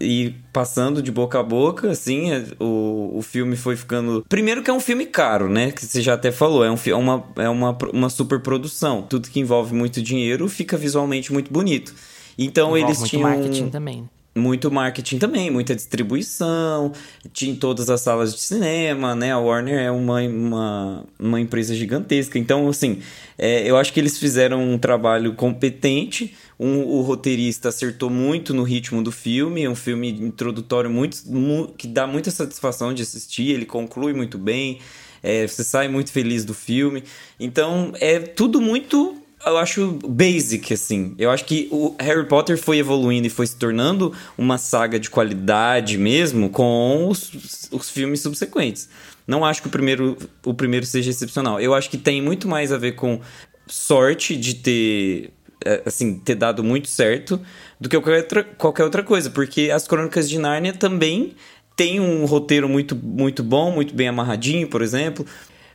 [0.00, 4.24] e passando de boca a boca, assim, é, o, o filme foi ficando...
[4.28, 5.72] Primeiro que é um filme caro, né?
[5.72, 9.02] Que você já até falou, é, um, é uma, é uma, uma super produção.
[9.02, 11.92] Tudo que envolve muito dinheiro fica visualmente muito bonito.
[12.38, 14.08] Então Envolve eles tinham marketing também.
[14.34, 16.92] Muito marketing também, muita distribuição,
[17.32, 19.32] tinha em todas as salas de cinema, né?
[19.32, 22.38] A Warner é uma, uma, uma empresa gigantesca.
[22.38, 23.00] Então, assim,
[23.36, 26.34] é, eu acho que eles fizeram um trabalho competente.
[26.58, 29.64] Um, o roteirista acertou muito no ritmo do filme.
[29.64, 33.48] É um filme introdutório muito, mu- que dá muita satisfação de assistir.
[33.50, 34.78] Ele conclui muito bem.
[35.22, 37.02] é, você sai muito feliz do filme.
[37.38, 39.16] Então, é tudo muito
[39.46, 41.14] eu acho basic, assim.
[41.18, 45.08] Eu acho que o Harry Potter foi evoluindo e foi se tornando uma saga de
[45.08, 48.88] qualidade mesmo com os, os filmes subsequentes.
[49.26, 51.60] Não acho que o primeiro, o primeiro seja excepcional.
[51.60, 53.20] Eu acho que tem muito mais a ver com
[53.66, 55.32] sorte de ter
[55.64, 57.40] é, assim, ter dado muito certo
[57.78, 61.34] do que qualquer outra, qualquer outra coisa, porque as Crônicas de Nárnia também
[61.76, 65.24] tem um roteiro muito, muito bom, muito bem amarradinho, por exemplo.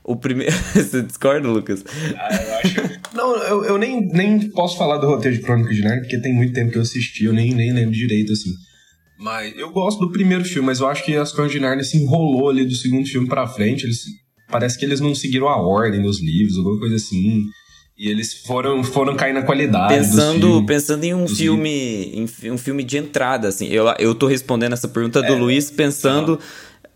[0.06, 0.54] O primeiro.
[0.74, 1.84] Você discorda, Lucas?
[2.16, 3.00] Ah, eu acho.
[3.14, 6.34] Não, eu, eu nem, nem posso falar do roteiro de Crônica de Narnia, porque tem
[6.34, 8.52] muito tempo que eu assisti, eu nem, nem lembro direito, assim.
[9.18, 11.98] Mas eu gosto do primeiro filme, mas eu acho que as Crônicas de Narnia se
[11.98, 13.86] enrolou ali do segundo filme pra frente.
[13.86, 14.04] Eles,
[14.50, 17.42] parece que eles não seguiram a ordem dos livros, alguma coisa assim.
[17.98, 19.96] E eles foram, foram cair na qualidade.
[19.96, 20.66] Pensando, filmes.
[20.68, 23.68] pensando em um filme, em um filme de entrada, assim.
[23.68, 26.38] Eu, eu tô respondendo essa pergunta do Luiz pensando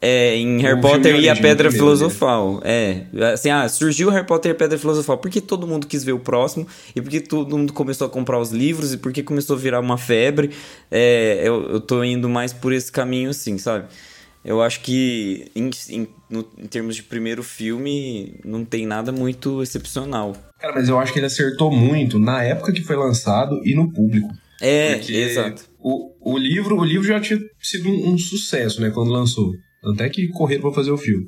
[0.02, 1.76] é, em Harry O Potter filme e a Pedra né?
[1.78, 2.62] Filosofal.
[2.64, 5.18] É, assim, ah, surgiu Harry Potter e a Pedra Filosofal.
[5.18, 6.66] Por que todo mundo quis ver o próximo?
[6.96, 8.94] E por que todo mundo começou a comprar os livros?
[8.94, 10.52] E por que começou a virar uma febre?
[10.90, 13.86] É, eu, eu tô indo mais por esse caminho, assim, sabe?
[14.44, 19.62] Eu acho que em, em, no- em termos de primeiro filme, não tem nada muito
[19.62, 20.34] excepcional.
[20.60, 23.92] Cara, mas eu acho que ele acertou muito na época que foi lançado e no
[23.92, 24.30] público.
[24.62, 25.64] É, Porque exato.
[25.78, 29.52] O, o, livro, o livro já tinha sido um, um sucesso, né, quando lançou.
[29.82, 31.26] Tanto é que correram pra fazer o filme.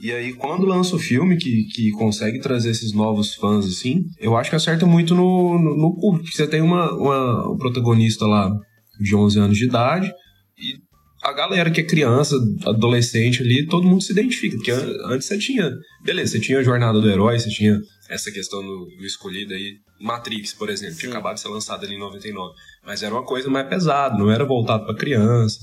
[0.00, 4.36] E aí, quando lança o filme, que, que consegue trazer esses novos fãs, assim, eu
[4.36, 6.24] acho que acerta muito no, no, no público.
[6.24, 8.50] Porque você tem uma, uma, um protagonista lá
[9.00, 10.12] de 11 anos de idade
[10.58, 10.74] e
[11.22, 14.56] a galera que é criança, adolescente ali, todo mundo se identifica.
[14.56, 15.70] Porque an- antes você tinha...
[16.04, 17.78] Beleza, você tinha a Jornada do Herói, você tinha
[18.10, 19.76] essa questão do, do escolhido aí.
[20.00, 22.52] Matrix, por exemplo, tinha acabado de ser lançado ali em 99.
[22.84, 25.56] Mas era uma coisa mais pesada, não era voltado pra criança.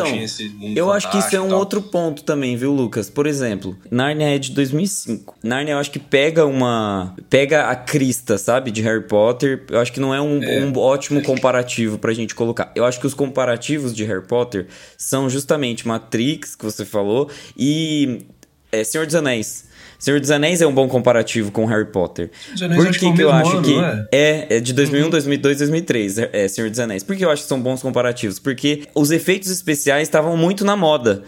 [0.00, 3.08] Então, Eu acho que isso é um outro ponto também, viu, Lucas?
[3.08, 5.36] Por exemplo, Narnia é de 2005.
[5.42, 7.14] Narnia eu acho que pega uma.
[7.30, 8.70] pega a crista, sabe?
[8.70, 9.64] De Harry Potter.
[9.70, 12.72] Eu acho que não é um, um ótimo comparativo pra gente colocar.
[12.74, 14.66] Eu acho que os comparativos de Harry Potter
[14.98, 18.26] são justamente Matrix, que você falou, e
[18.72, 19.66] é, Senhor dos Anéis.
[19.98, 22.30] Senhor dos Anéis é um bom comparativo com Harry Potter.
[22.74, 23.78] Por que, que que é o eu acho que.
[23.78, 24.08] é?
[24.12, 27.02] É, é de 2001, 2002, 2003, é, Senhor dos Anéis.
[27.02, 28.38] Por que eu acho que são bons comparativos?
[28.38, 31.22] Porque os efeitos especiais estavam muito na moda.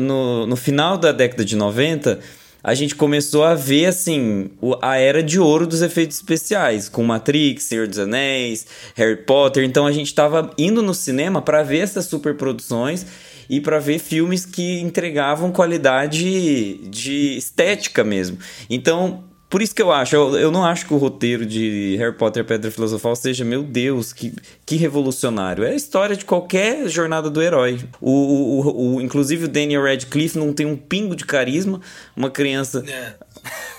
[0.00, 2.18] No, no final da década de 90,
[2.64, 4.50] a gente começou a ver, assim,
[4.80, 9.62] a era de ouro dos efeitos especiais, com Matrix, Senhor dos Anéis, Harry Potter.
[9.64, 13.04] Então a gente tava indo no cinema para ver essas superproduções
[13.50, 18.38] e para ver filmes que entregavam qualidade de estética mesmo.
[18.70, 19.22] Então,
[19.54, 22.42] por isso que eu acho, eu, eu não acho que o roteiro de Harry Potter
[22.42, 24.34] e Pedra Filosofal seja, meu Deus, que,
[24.66, 25.62] que revolucionário.
[25.62, 27.78] É a história de qualquer jornada do herói.
[28.00, 31.80] O, o, o- inclusive o Daniel Radcliffe não tem um pingo de carisma,
[32.16, 32.82] uma criança.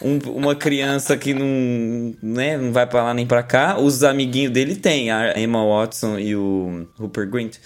[0.01, 3.77] um- uma criança que não, né, não vai pra lá nem pra cá.
[3.77, 7.57] Os amiguinhos dele tem, a Emma Watson e o Rupert Grint.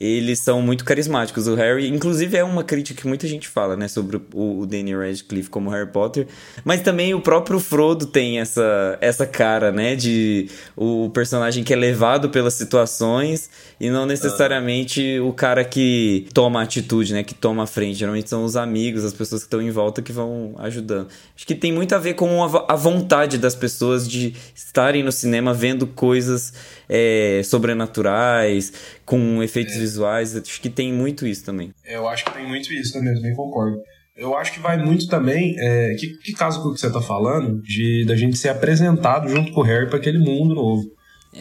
[0.00, 1.48] Eles são muito carismáticos.
[1.48, 5.00] O Harry, inclusive, é uma crítica que muita gente fala, né, sobre o, o Daniel
[5.00, 6.26] Radcliffe como Harry Potter.
[6.64, 11.76] Mas também o próprio Frodo tem essa, essa cara, né, de o personagem que é
[11.76, 17.66] levado pelas situações e não necessariamente o cara que toma atitude, né, que toma a
[17.66, 17.98] frente.
[17.98, 21.08] Geralmente são os amigos, as pessoas que estão em volta que vão ajudando.
[21.34, 25.52] Acho que tem muito a ver com a vontade das pessoas de estarem no cinema
[25.52, 26.52] vendo coisas
[26.88, 28.72] é, sobrenaturais,
[29.04, 30.36] com efeitos visuais.
[30.36, 31.72] Acho que tem muito isso também.
[31.84, 33.78] Eu acho que tem muito isso também, eu também concordo.
[34.16, 35.54] Eu acho que vai muito também.
[35.58, 39.28] É, que, que caso com o que você tá falando, de da gente ser apresentado
[39.28, 40.98] junto com o Harry para aquele mundo novo.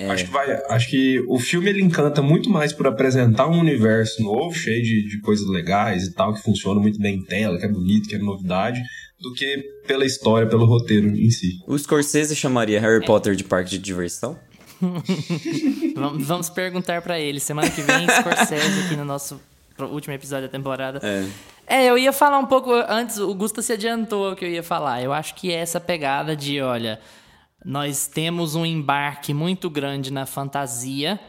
[0.09, 0.51] Acho que vai.
[0.69, 5.07] Acho que o filme ele encanta muito mais por apresentar um universo novo, cheio de,
[5.07, 8.15] de coisas legais e tal, que funciona muito bem em tela, que é bonito, que
[8.15, 8.79] é novidade,
[9.19, 11.53] do que pela história, pelo roteiro em si.
[11.65, 14.37] O Scorsese chamaria Harry Potter de parque de diversão?
[16.25, 17.39] Vamos, perguntar pra ele.
[17.39, 19.39] Semana que vem, Scorsese aqui no nosso
[19.79, 20.99] último episódio da temporada.
[21.03, 21.27] É.
[21.69, 24.63] É, eu ia falar um pouco antes, o Gusta se adiantou ao que eu ia
[24.63, 25.01] falar.
[25.03, 26.99] Eu acho que é essa pegada de, olha,
[27.63, 31.19] nós temos um embarque muito grande na fantasia.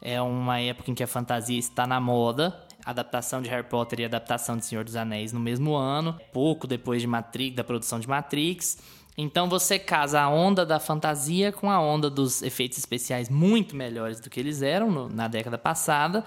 [0.00, 2.58] É uma época em que a fantasia está na moda.
[2.84, 7.00] Adaptação de Harry Potter e adaptação de Senhor dos Anéis no mesmo ano, pouco depois
[7.00, 8.78] de Matrix, da produção de Matrix.
[9.16, 14.20] Então você casa a onda da fantasia com a onda dos efeitos especiais muito melhores
[14.20, 16.24] do que eles eram no- na década passada.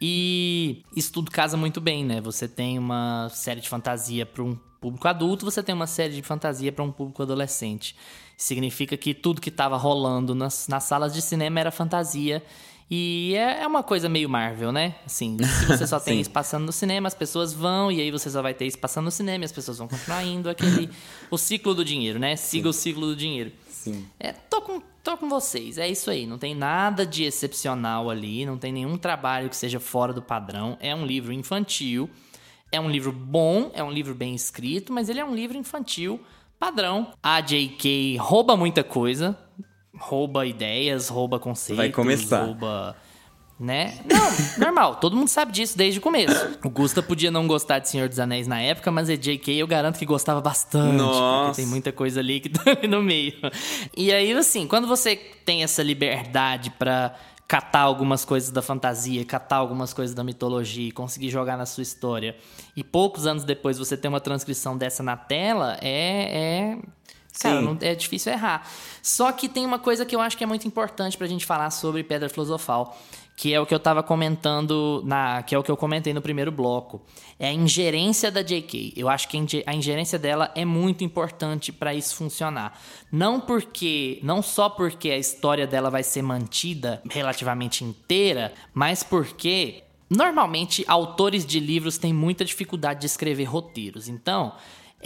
[0.00, 2.20] E isso tudo casa muito bem, né?
[2.20, 6.22] Você tem uma série de fantasia para um público adulto, você tem uma série de
[6.22, 7.96] fantasia para um público adolescente.
[8.36, 12.42] Significa que tudo que estava rolando nas, nas salas de cinema era fantasia.
[12.88, 14.94] E é, é uma coisa meio Marvel, né?
[15.04, 16.20] Assim, se você só tem Sim.
[16.20, 19.06] isso passando no cinema, as pessoas vão, e aí você só vai ter isso passando
[19.06, 20.48] no cinema, e as pessoas vão continuar indo.
[20.48, 20.88] Aquele.
[21.30, 22.36] o ciclo do dinheiro, né?
[22.36, 23.52] Siga o ciclo do dinheiro.
[23.68, 24.06] Sim.
[24.20, 26.26] É, tô com, tô com vocês, é isso aí.
[26.26, 30.76] Não tem nada de excepcional ali, não tem nenhum trabalho que seja fora do padrão.
[30.80, 32.08] É um livro infantil,
[32.70, 36.20] é um livro bom, é um livro bem escrito, mas ele é um livro infantil
[36.58, 37.12] padrão.
[37.22, 38.16] A J.K.
[38.18, 39.38] rouba muita coisa,
[39.98, 42.44] rouba ideias, rouba conceitos, Vai começar.
[42.44, 42.96] rouba
[43.58, 43.98] né?
[44.04, 44.30] Não,
[44.66, 46.58] normal, todo mundo sabe disso desde o começo.
[46.62, 49.54] O Gusta podia não gostar de Senhor dos Anéis na época, mas a J.K.
[49.54, 50.94] eu garanto que gostava bastante.
[50.94, 51.46] Nossa.
[51.46, 53.34] Porque tem muita coisa ali que tá no meio.
[53.96, 57.14] E aí, assim, quando você tem essa liberdade pra
[57.48, 61.82] catar algumas coisas da fantasia, catar algumas coisas da mitologia e conseguir jogar na sua
[61.82, 62.36] história,
[62.76, 66.74] e poucos anos depois você ter uma transcrição dessa na tela, é.
[66.74, 66.78] é...
[67.40, 68.66] Cara, não, é difícil errar.
[69.02, 71.70] Só que tem uma coisa que eu acho que é muito importante pra gente falar
[71.70, 72.96] sobre Pedra Filosofal,
[73.36, 76.22] que é o que eu tava comentando na, que é o que eu comentei no
[76.22, 77.02] primeiro bloco.
[77.38, 78.94] É a ingerência da JK.
[78.96, 82.80] Eu acho que a inge- a ingerência dela é muito importante pra isso funcionar.
[83.12, 89.82] Não porque, não só porque a história dela vai ser mantida relativamente inteira, mas porque
[90.08, 94.08] Normalmente, autores de livros têm muita dificuldade de escrever roteiros.
[94.08, 94.52] Então,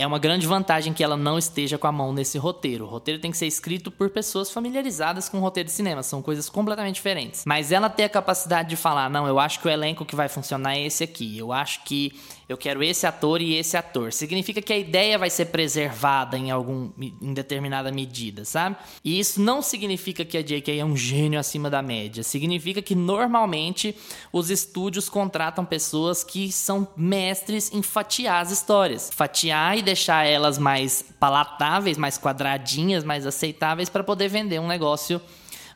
[0.00, 2.86] é uma grande vantagem que ela não esteja com a mão nesse roteiro.
[2.86, 6.22] O roteiro tem que ser escrito por pessoas familiarizadas com o roteiro de cinema, são
[6.22, 7.44] coisas completamente diferentes.
[7.46, 10.28] Mas ela ter a capacidade de falar: não, eu acho que o elenco que vai
[10.28, 12.18] funcionar é esse aqui, eu acho que
[12.52, 14.12] eu quero esse ator e esse ator.
[14.12, 18.76] Significa que a ideia vai ser preservada em algum em determinada medida, sabe?
[19.04, 20.80] E isso não significa que a J.K.
[20.80, 22.24] é um gênio acima da média.
[22.24, 23.94] Significa que normalmente
[24.32, 30.58] os estúdios contratam pessoas que são mestres em fatiar as histórias, fatiar e deixar elas
[30.58, 35.20] mais palatáveis, mais quadradinhas, mais aceitáveis para poder vender um negócio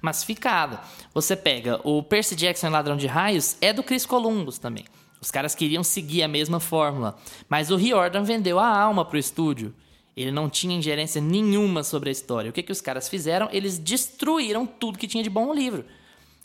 [0.03, 0.79] massificado.
[1.15, 4.85] Você pega o Percy Jackson Ladrão de Raios é do Chris Columbus também.
[5.25, 7.17] Os caras queriam seguir a mesma fórmula,
[7.49, 9.75] mas o Riordan vendeu a alma pro estúdio.
[10.15, 12.51] Ele não tinha ingerência nenhuma sobre a história.
[12.51, 13.49] O que, que os caras fizeram?
[13.51, 15.83] Eles destruíram tudo que tinha de bom no livro.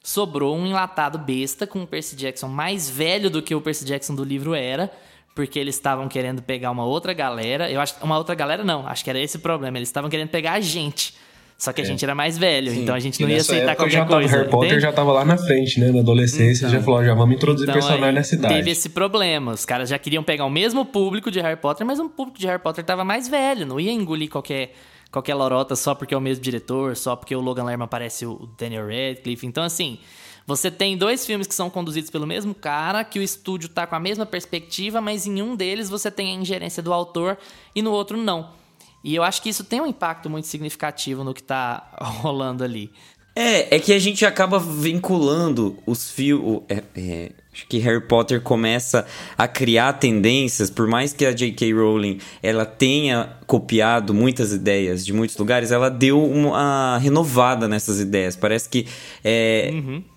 [0.02, 4.15] Sobrou um enlatado besta com o Percy Jackson mais velho do que o Percy Jackson
[4.15, 4.89] do livro era,
[5.36, 7.70] porque eles estavam querendo pegar uma outra galera.
[7.70, 9.78] Eu acho uma outra galera não, acho que era esse o problema.
[9.78, 11.13] Eles estavam querendo pegar a gente.
[11.60, 13.91] Só que a gente era mais velho, então a gente E não ia aceitar qualquer
[13.91, 14.38] já tava, coisa.
[14.38, 14.82] Harry Potter entende?
[14.82, 15.91] já tava lá na frente, né?
[15.91, 18.54] Na adolescência, já falou, ó, já vamos introduzir Então, personagem aí, na cidade.
[18.56, 19.52] Teve esse problema.
[19.52, 22.48] Os caras já queriam pegar o mesmo público de Harry Potter, mas um público de
[22.48, 23.65] Harry Potter tava mais velho.
[23.65, 24.74] Não ia engolir qualquer,
[25.12, 28.50] qualquer lorota só porque é o mesmo diretor, só porque o Logan Lerman parece o
[28.58, 29.45] Daniel Radcliffe.
[29.45, 30.00] Então, assim,
[30.48, 33.95] você tem dois filmes que são conduzidos pelo mesmo cara, que o estúdio tá com
[33.95, 37.38] a mesma perspectiva, mas em um deles você tem a ingerência do autor
[37.76, 38.58] e no outro não.
[39.04, 42.92] E eu acho que isso tem um impacto muito significativo no que tá rolando ali.
[43.36, 46.62] É, é que a gente acaba vinculando os filmes.
[46.68, 49.06] É, é, acho que Harry Potter começa
[49.38, 51.74] a criar tendências, por mais que a J.K.
[51.74, 58.36] Rowling ela tenha copiado muitas ideias de muitos lugares, ela deu uma renovada nessas ideias.
[58.36, 58.86] Parece que
[59.24, 59.72] é,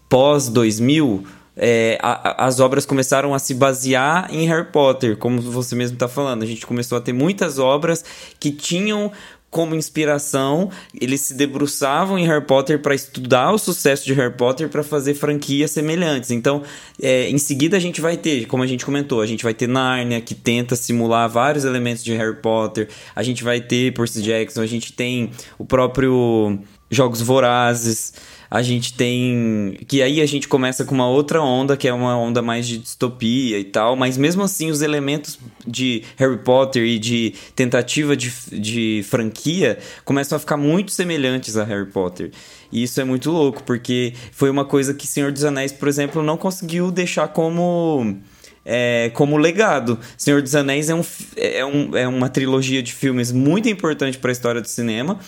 [0.09, 1.25] pós 2000
[1.57, 6.09] é, a- as obras começaram a se basear em Harry Potter, como você mesmo está
[6.09, 6.43] falando.
[6.43, 8.05] A gente começou a ter muitas obras
[8.41, 9.13] que tinham
[9.51, 14.67] como inspiração, eles se debruçavam em Harry Potter para estudar o sucesso de Harry Potter
[14.71, 16.31] para fazer franquias semelhantes.
[16.31, 16.63] Então,
[16.99, 19.69] é, em seguida a gente vai ter, como a gente comentou, a gente vai ter
[19.69, 22.89] Narnia que tenta simular vários elementos de Harry Potter.
[23.15, 26.59] A gente vai ter Percy Jackson, a gente tem o próprio
[26.93, 28.13] Jogos Vorazes.
[28.51, 29.79] A gente tem.
[29.89, 32.77] Que aí a gente começa com uma outra onda, que é uma onda mais de
[32.77, 33.97] distopia e tal.
[33.97, 40.37] Mas mesmo assim, os elementos de Harry Potter e de tentativa de, de franquia começam
[40.37, 42.31] a ficar muito semelhantes a Harry Potter.
[42.71, 46.23] E isso é muito louco, porque foi uma coisa que Senhor dos Anéis, por exemplo,
[46.23, 48.19] não conseguiu deixar como.
[48.67, 49.99] é, como legado.
[50.17, 51.05] Senhor dos Anéis é, um,
[51.37, 55.19] é, um, é uma trilogia de filmes muito importante para a história do cinema,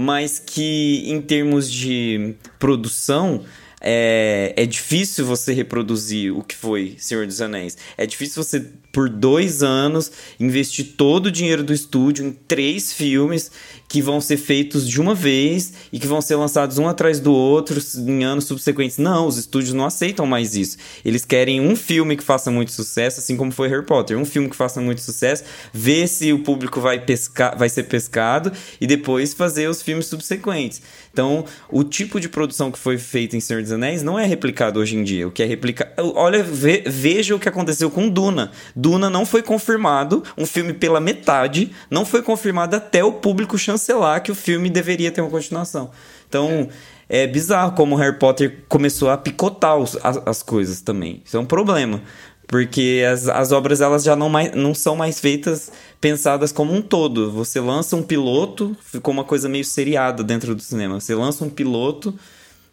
[0.00, 3.44] mas que em termos de produção
[3.82, 7.76] é, é difícil você reproduzir o que foi Senhor dos Anéis.
[7.98, 8.60] É difícil você,
[8.90, 13.50] por dois anos, investir todo o dinheiro do estúdio em três filmes
[13.90, 17.32] que vão ser feitos de uma vez e que vão ser lançados um atrás do
[17.32, 18.98] outro em anos subsequentes.
[18.98, 20.76] Não, os estúdios não aceitam mais isso.
[21.04, 24.16] Eles querem um filme que faça muito sucesso, assim como foi Harry Potter.
[24.16, 28.52] Um filme que faça muito sucesso, ver se o público vai, pescar, vai ser pescado
[28.80, 30.80] e depois fazer os filmes subsequentes.
[31.12, 34.78] Então, o tipo de produção que foi feita em Senhor dos Anéis não é replicado
[34.78, 35.26] hoje em dia.
[35.26, 35.90] O que é replicado.
[36.14, 38.52] Olha, ve- veja o que aconteceu com Duna.
[38.76, 43.79] Duna não foi confirmado, um filme pela metade, não foi confirmado até o público chancelar
[44.22, 45.90] que o filme deveria ter uma continuação.
[46.28, 46.68] Então.
[47.12, 51.20] É bizarro como Harry Potter começou a picotar os- as, as coisas também.
[51.24, 52.00] Isso é um problema.
[52.46, 56.80] Porque as, as obras elas já não, mais, não são mais feitas pensadas como um
[56.80, 57.32] todo.
[57.32, 61.00] Você lança um piloto, ficou uma coisa meio seriada dentro do cinema.
[61.00, 62.14] Você lança um piloto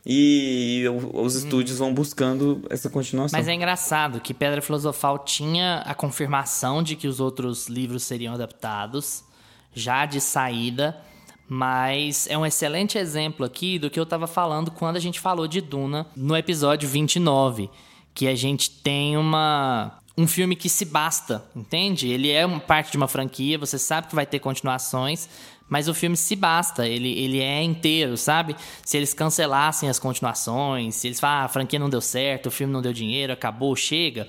[0.06, 3.38] e os estúdios vão buscando essa continuação.
[3.38, 8.36] Mas é engraçado que Pedra Filosofal tinha a confirmação de que os outros livros seriam
[8.36, 9.24] adaptados,
[9.78, 10.98] já de saída,
[11.50, 15.48] Mas é um excelente exemplo aqui do que eu estava falando quando a gente falou
[15.48, 17.70] de Duna no episódio 29.
[18.14, 20.00] Que a gente tem uma.
[20.18, 22.10] Um filme que se basta, entende?
[22.10, 25.30] Ele é uma parte de uma franquia, você sabe que vai ter continuações,
[25.70, 28.56] mas o filme se basta, ele, ele é inteiro, sabe?
[28.84, 32.52] Se eles cancelassem as continuações, se eles falam, ah, a franquia não deu certo, o
[32.52, 34.28] filme não deu dinheiro, acabou, chega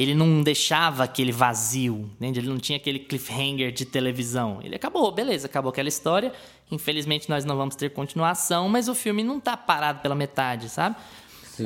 [0.00, 2.40] ele não deixava aquele vazio, entende?
[2.40, 4.58] Ele não tinha aquele cliffhanger de televisão.
[4.62, 6.32] Ele acabou, beleza, acabou aquela história.
[6.70, 10.96] Infelizmente nós não vamos ter continuação, mas o filme não tá parado pela metade, sabe?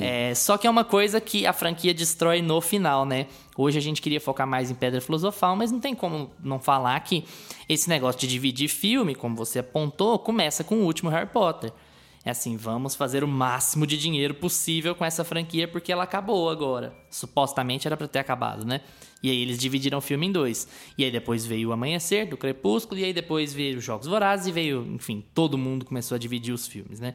[0.01, 3.29] É, só que é uma coisa que a franquia destrói no final, né?
[3.57, 6.99] Hoje a gente queria focar mais em Pedra Filosofal, mas não tem como não falar
[7.01, 7.25] que
[7.69, 11.73] esse negócio de dividir filme, como você apontou, começa com o último Harry Potter.
[12.25, 16.49] É assim, vamos fazer o máximo de dinheiro possível com essa franquia porque ela acabou
[16.49, 16.95] agora.
[17.11, 18.81] Supostamente era para ter acabado, né?
[19.23, 20.67] E aí eles dividiram o filme em dois.
[20.97, 24.47] E aí depois veio o Amanhecer, do Crepúsculo, e aí depois veio os Jogos Vorazes
[24.47, 27.15] e veio, enfim, todo mundo começou a dividir os filmes, né?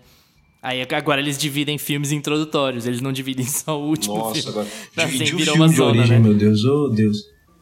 [0.62, 4.50] Aí agora eles dividem filmes introdutórios, eles não dividem só o último Nossa, filme.
[4.50, 4.68] agora.
[4.98, 6.24] Assim, Dividir o virou filme uma de zona, origem, né?
[6.28, 7.18] meu Deus, oh Deus.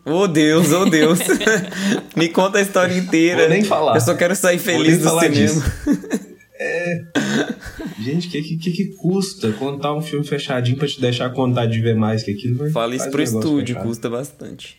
[0.05, 1.19] Oh Deus, oh Deus.
[2.15, 3.41] Me conta a história inteira.
[3.41, 3.95] Vou nem falar.
[3.95, 5.63] Eu só quero sair Vou feliz nem do falar cinema.
[7.99, 11.73] Gente, o que, que, que custa contar um filme fechadinho pra te deixar com vontade
[11.73, 12.69] de ver mais que aquilo?
[12.71, 13.87] Fala isso pro um estúdio, fechado.
[13.87, 14.77] custa bastante.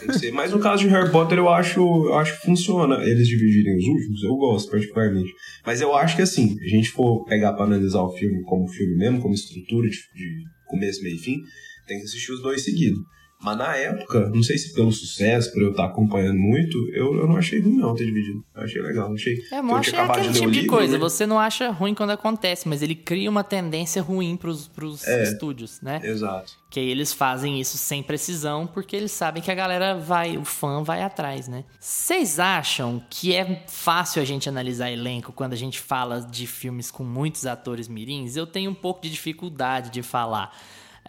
[0.00, 0.32] Tem que ser.
[0.32, 3.84] Mas no caso de Harry Potter, eu acho, eu acho que funciona eles dividirem os
[3.84, 4.22] últimos.
[4.22, 5.32] Eu gosto, particularmente.
[5.64, 8.96] Mas eu acho que assim, a gente for pegar pra analisar o filme como filme
[8.96, 11.36] mesmo, como estrutura de, de começo, meio e fim,
[11.86, 12.98] tem que assistir os dois seguidos.
[13.40, 17.26] Mas na época, não sei se pelo sucesso, por eu estar acompanhando muito, eu, eu
[17.28, 18.44] não achei ruim não ter dividido.
[18.54, 19.38] Eu achei legal, achei.
[19.52, 20.94] É, eu acabado aquele tipo de coisa.
[20.94, 20.98] né?
[20.98, 25.22] Você não acha ruim quando acontece, mas ele cria uma tendência ruim pros, pros É.
[25.22, 26.00] estúdios, né?
[26.02, 26.52] Exato.
[26.68, 30.44] Que aí eles fazem isso sem precisão, porque eles sabem que a galera vai, o
[30.44, 31.64] fã vai atrás, né?
[31.78, 36.90] Vocês acham que é fácil a gente analisar elenco quando a gente fala de filmes
[36.90, 38.34] com muitos atores mirins?
[38.36, 40.52] Eu tenho um pouco de dificuldade de falar.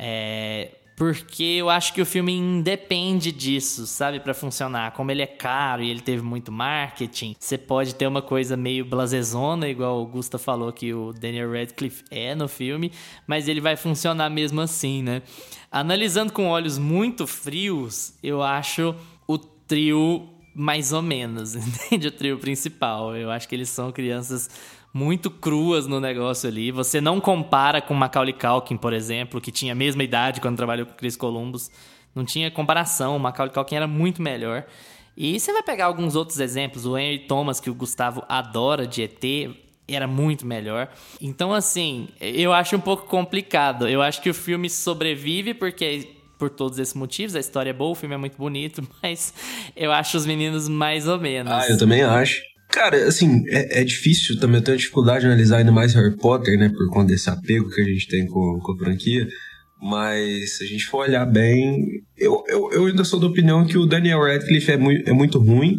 [0.01, 4.91] É, porque eu acho que o filme independe disso, sabe, Pra funcionar.
[4.91, 8.83] Como ele é caro e ele teve muito marketing, você pode ter uma coisa meio
[8.83, 12.91] blasezona, igual o Gusta falou que o Daniel Radcliffe é no filme,
[13.25, 15.21] mas ele vai funcionar mesmo assim, né?
[15.71, 18.93] Analisando com olhos muito frios, eu acho
[19.25, 21.55] o trio mais ou menos,
[21.87, 22.09] entende?
[22.09, 23.15] O trio principal.
[23.15, 24.49] Eu acho que eles são crianças
[24.93, 26.71] muito cruas no negócio ali.
[26.71, 30.85] Você não compara com Macaulay Culkin, por exemplo, que tinha a mesma idade quando trabalhou
[30.85, 31.69] com Chris Columbus.
[32.15, 33.15] Não tinha comparação.
[33.15, 34.65] O Macaulay Culkin era muito melhor.
[35.15, 36.85] E você vai pegar alguns outros exemplos.
[36.85, 39.23] O Henry Thomas, que o Gustavo adora de ET,
[39.87, 40.89] era muito melhor.
[41.21, 43.87] Então, assim, eu acho um pouco complicado.
[43.87, 47.35] Eu acho que o filme sobrevive porque por todos esses motivos.
[47.35, 49.33] A história é boa, o filme é muito bonito, mas
[49.75, 51.51] eu acho os meninos mais ou menos.
[51.51, 52.41] Ah, eu também acho.
[52.71, 56.57] Cara, assim, é, é difícil também, eu tenho dificuldade de analisar ainda mais Harry Potter,
[56.57, 59.27] né, por conta desse apego que a gente tem com, com a franquia,
[59.81, 63.77] mas se a gente for olhar bem, eu, eu, eu ainda sou da opinião que
[63.77, 65.77] o Daniel Radcliffe é, mui, é muito ruim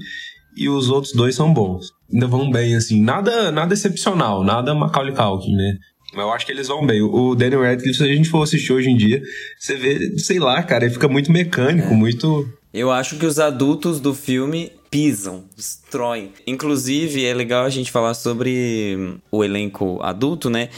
[0.57, 1.93] e os outros dois são bons.
[2.12, 5.76] Ainda vão bem, assim, nada, nada excepcional, nada Macaulay Culkin, né.
[6.12, 7.01] Mas eu acho que eles vão bem.
[7.01, 9.22] O Daniel Radcliffe, se a gente for assistir hoje em dia,
[9.57, 12.49] você vê, sei lá, cara, ele fica muito mecânico, muito...
[12.74, 16.32] Eu acho que os adultos do filme pisam, destroem.
[16.47, 20.68] Inclusive, é legal a gente falar sobre hum, o elenco adulto, né?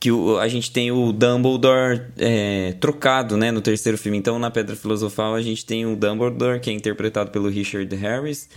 [0.00, 3.50] Que o- a gente tem o Dumbledore é, trocado, né?
[3.50, 4.18] No terceiro filme.
[4.18, 8.48] Então, na Pedra Filosofal, a gente tem o Dumbledore, que é interpretado pelo Richard Harris.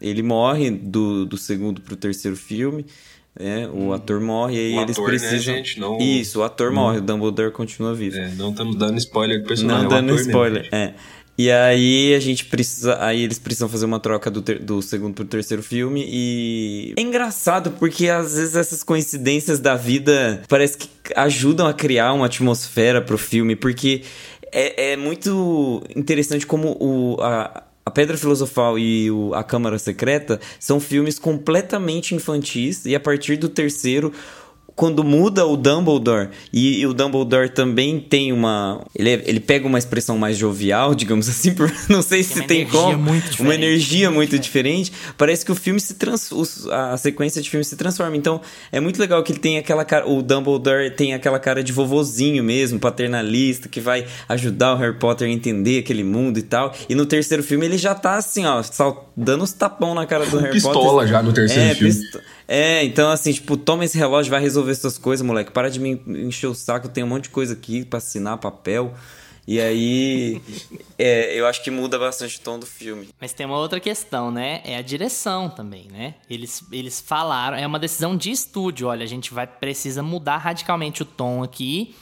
[0.00, 2.84] Ele morre do, do segundo pro terceiro filme.
[3.38, 3.66] né?
[3.72, 5.54] o ator morre e aí O eles ator, né, precisam.
[5.54, 5.80] gente?
[5.80, 8.18] Não Isso, o ator morre, o Dumbledore continua vivo.
[8.18, 9.88] É, não estamos dando spoiler do personagem.
[9.88, 10.74] Não é dando spoiler, gente.
[10.74, 10.94] é.
[11.40, 13.02] E aí a gente precisa.
[13.02, 16.04] Aí eles precisam fazer uma troca do, ter- do segundo pro terceiro filme.
[16.06, 16.92] E.
[16.98, 22.26] É engraçado, porque às vezes essas coincidências da vida parece que ajudam a criar uma
[22.26, 23.56] atmosfera pro filme.
[23.56, 24.02] Porque
[24.52, 27.16] é, é muito interessante como o.
[27.22, 33.00] A, a Pedra Filosofal e o A Câmara Secreta são filmes completamente infantis, e a
[33.00, 34.12] partir do terceiro,
[34.76, 39.66] quando muda o Dumbledore e, e o Dumbledore também tem uma ele, é- ele pega
[39.66, 43.42] uma expressão mais jovial digamos assim por, não sei se uma tem energia como muito
[43.42, 44.92] uma energia muito diferente.
[45.18, 48.16] parece que o filme se trans, os- a sequência de filme se transforma.
[48.16, 48.40] Então
[48.72, 52.42] é muito legal que ele tem aquela cara o Dumbledore tem aquela cara de vovozinho
[52.42, 56.74] mesmo paternalista que vai ajudar o Harry Potter a entender aquele mundo e tal.
[56.88, 58.62] E no terceiro filme ele já tá assim ó
[59.16, 61.92] dando uns tapão na cara do Harry Pistola Potter já no terceiro é, filme.
[61.94, 62.20] pisto-
[62.52, 65.52] É, então assim, tipo, toma esse relógio, vai resolver essas coisas, moleque.
[65.52, 68.92] Para de me encher o saco, tem um monte de coisa aqui pra assinar papel.
[69.46, 70.42] E aí,
[70.98, 73.08] é, eu acho que muda bastante o tom do filme.
[73.20, 74.62] Mas tem uma outra questão, né?
[74.64, 76.16] É a direção também, né?
[76.28, 78.88] Eles, eles falaram, é uma decisão de estúdio.
[78.88, 81.94] Olha, a gente vai precisa mudar radicalmente o tom aqui,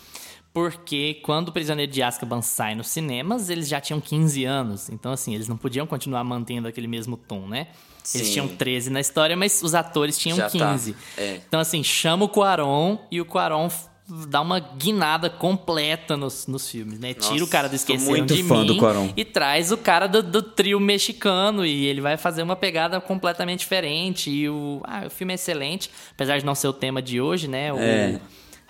[0.54, 4.88] porque quando o Prisioneiro de Azkaban sai nos cinemas, eles já tinham 15 anos.
[4.88, 7.66] Então, assim, eles não podiam continuar mantendo aquele mesmo tom, né?
[8.14, 8.32] Eles Sim.
[8.32, 10.72] tinham 13 na história, mas os atores tinham Já tá.
[10.72, 10.96] 15.
[11.16, 11.40] É.
[11.46, 13.86] Então, assim, chama o Cuaron e o Cuaron f-
[14.28, 17.12] dá uma guinada completa nos, nos filmes, né?
[17.12, 20.80] Tira o Nossa, cara do Esqueceram de Mim e traz o cara do, do trio
[20.80, 24.30] mexicano e ele vai fazer uma pegada completamente diferente.
[24.30, 27.46] E o, ah, o filme é excelente, apesar de não ser o tema de hoje,
[27.48, 27.70] né?
[27.72, 28.18] O É.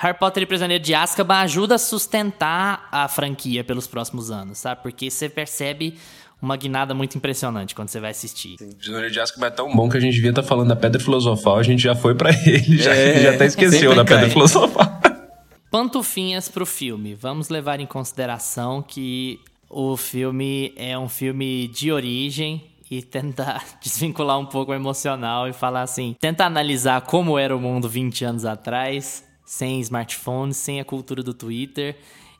[0.00, 4.58] Harry Potter e o Prisioneiro de Azkaban ajuda a sustentar a franquia pelos próximos anos,
[4.58, 4.82] sabe?
[4.82, 5.98] Porque você percebe
[6.40, 8.56] uma guinada muito impressionante quando você vai assistir.
[8.60, 11.00] O Prisioneiro de Azkaban é tão bom que a gente devia estar falando da Pedra
[11.00, 14.30] Filosofal, a gente já foi pra ele, já, É, já até esqueceu da Pedra cai.
[14.30, 14.86] Filosofal.
[15.70, 17.14] Pantufinhas pro filme.
[17.14, 24.38] Vamos levar em consideração que o filme é um filme de origem e tentar desvincular
[24.38, 28.44] um pouco o emocional e falar assim, tentar analisar como era o mundo 20 anos
[28.46, 31.96] atrás, sem smartphones, sem a cultura do Twitter,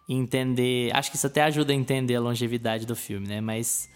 [0.08, 3.40] entender, acho que isso até ajuda a entender a longevidade do filme, né?
[3.40, 3.88] Mas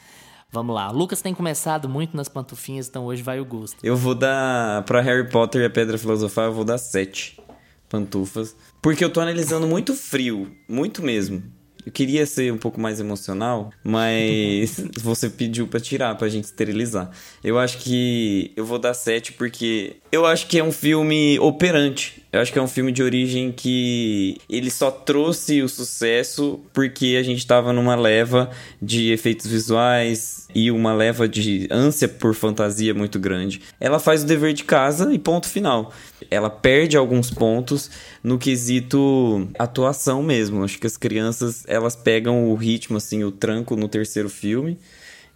[0.51, 0.91] vamos lá.
[0.91, 3.79] Lucas tem começado muito nas pantufinhas, então hoje vai o gosto.
[3.83, 4.85] Eu vou dar.
[4.85, 7.41] Pra Harry Potter e a Pedra Filosofal, eu vou dar sete
[7.89, 8.55] pantufas.
[8.81, 10.51] Porque eu tô analisando muito frio.
[10.69, 11.43] Muito mesmo.
[11.85, 17.11] Eu queria ser um pouco mais emocional, mas você pediu pra tirar, pra gente esterilizar.
[17.43, 22.23] Eu acho que eu vou dar 7 porque eu acho que é um filme operante.
[22.31, 27.17] Eu acho que é um filme de origem que ele só trouxe o sucesso porque
[27.19, 28.51] a gente tava numa leva
[28.81, 33.63] de efeitos visuais e uma leva de ânsia por fantasia muito grande.
[33.81, 35.93] Ela faz o dever de casa e ponto final.
[36.31, 37.91] Ela perde alguns pontos
[38.23, 40.63] no quesito atuação mesmo.
[40.63, 44.79] Acho que as crianças, elas pegam o ritmo assim, o tranco no terceiro filme.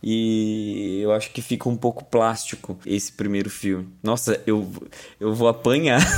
[0.03, 3.89] E eu acho que fica um pouco plástico esse primeiro filme.
[4.03, 4.71] Nossa, eu,
[5.19, 6.01] eu vou apanhar.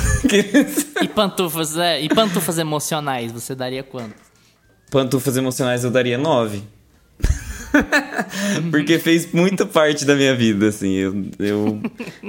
[1.01, 4.17] E pantufas, é, e pantufas emocionais, você daria quanto?
[4.91, 6.61] Pantufas emocionais eu daria 9.
[8.71, 10.93] Porque fez muita parte da minha vida, assim.
[10.95, 11.81] Eu, eu,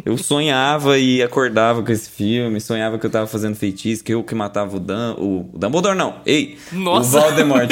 [0.05, 4.23] eu sonhava e acordava com esse filme, sonhava que eu tava fazendo feitiço, que eu
[4.23, 5.15] que matava o Dan.
[5.17, 6.21] O, o Dumbledore não!
[6.25, 6.57] Ei!
[6.71, 7.17] Nossa.
[7.17, 7.69] O Voldemort.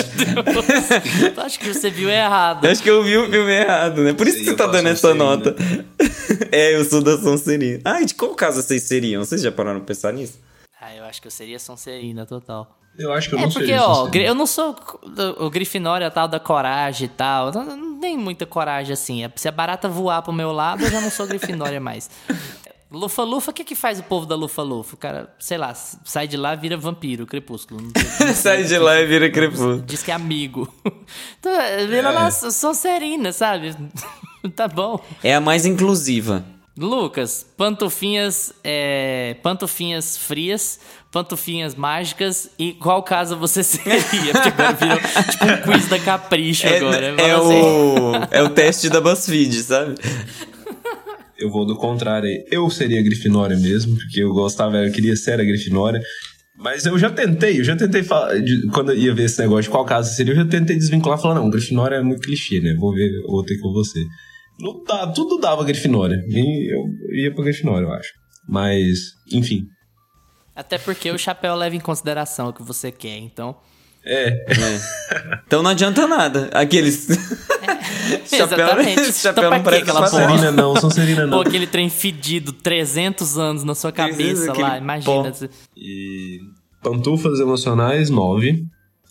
[1.37, 2.65] Acho que você viu errado.
[2.65, 4.13] Acho que eu vi o filme errado, né?
[4.13, 5.55] Por isso que Seria você tá da dando essa nota.
[6.51, 7.79] é, eu sou da Sonserina.
[7.83, 9.23] Ah, e de qual caso vocês seriam?
[9.23, 10.39] Vocês já pararam pra pensar nisso?
[10.79, 12.77] Ah, eu acho que eu seria Sonserina total.
[12.97, 14.75] Eu acho que eu É não porque, seria ó, eu não sou
[15.39, 17.51] o Grifinória é tal da coragem e tal.
[17.51, 19.23] Não, não tem muita coragem assim.
[19.23, 22.09] É- Se a barata voar pro meu lado, eu já não sou Grifinória mais.
[22.89, 24.95] Lufa-Lufa, o que que faz o povo da Lufa-Lufa?
[24.95, 27.81] O cara, sei lá, sai de lá vira vampiro, crepúsculo.
[27.81, 29.81] Não sei- Sai de lá e vira crepúsculo.
[29.81, 30.73] Diz que é amigo.
[31.39, 31.51] Então,
[31.87, 33.75] vira lá Sonserina, sabe?
[34.55, 34.99] tá bom.
[35.23, 36.43] É a mais inclusiva.
[36.77, 40.79] Lucas, pantufinhas, é, pantufinhas frias,
[41.11, 44.33] pantufinhas mágicas e qual casa você seria?
[44.33, 47.05] Porque agora virou tipo um quiz da Capricho É, agora.
[47.07, 49.95] é Fala assim, o, é o teste da BuzzFeed, sabe?
[51.39, 52.45] Eu vou do contrário aí.
[52.51, 56.01] Eu seria Grifinória mesmo, porque eu gostava, eu queria ser a Grifinória.
[56.59, 59.63] Mas eu já tentei, eu já tentei falar, de- quando eu ia ver esse negócio
[59.63, 62.73] de qual casa seria, eu já tentei desvincular, falando, não, Grifinória é muito clichê, né?
[62.79, 63.99] Vou ver, vou ter com você.
[64.59, 66.17] Não dá, tudo dava Grifinória.
[66.27, 66.83] E eu
[67.23, 68.09] ia pra Grifinória, eu acho.
[68.49, 68.97] Mas,
[69.31, 69.61] enfim.
[70.57, 73.55] Até porque o chapéu leva em consideração o que você quer, então.
[74.03, 74.45] É,
[75.45, 76.49] Então não adianta nada.
[76.51, 77.07] Aqueles.
[78.25, 79.13] chapéu, Exatamente.
[79.13, 80.07] chapéu Então pra não parece aquela?
[80.07, 81.41] Sonserina não, Sonserina Pô, não.
[81.41, 85.31] aquele trem fedido, 300 anos na sua cabeça lá, imagina.
[85.31, 85.47] pó.
[85.75, 86.39] E
[86.81, 88.65] pantufas emocionais, 9,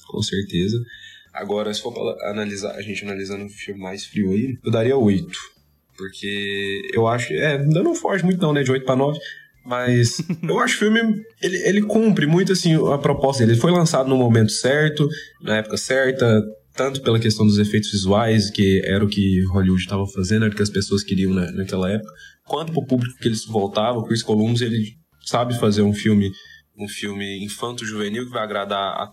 [0.09, 0.79] com certeza.
[1.33, 4.97] Agora, se for pra analisar, a gente analisando um filme mais frio aí, eu daria
[4.97, 5.27] 8.
[5.97, 7.33] Porque eu acho.
[7.35, 8.63] É, ainda não foge muito, não, né?
[8.63, 9.19] De 8 pra 9.
[9.67, 11.23] Mas eu acho que o filme.
[11.43, 13.53] Ele, ele cumpre muito, assim, a proposta dele.
[13.53, 15.09] Ele foi lançado no momento certo,
[15.43, 16.43] na época certa,
[16.75, 20.57] tanto pela questão dos efeitos visuais, que era o que Hollywood estava fazendo, era o
[20.57, 22.11] que as pessoas queriam na, naquela época,
[22.47, 24.01] quanto pro público que eles voltavam.
[24.03, 24.83] O Chris Columbus, ele
[25.25, 26.31] sabe fazer um filme
[26.79, 29.11] um filme infanto-juvenil que vai agradar a-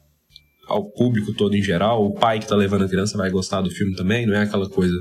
[0.68, 2.06] ao público todo em geral.
[2.06, 4.70] O pai que tá levando a criança vai gostar do filme também, não é aquela
[4.70, 4.94] coisa.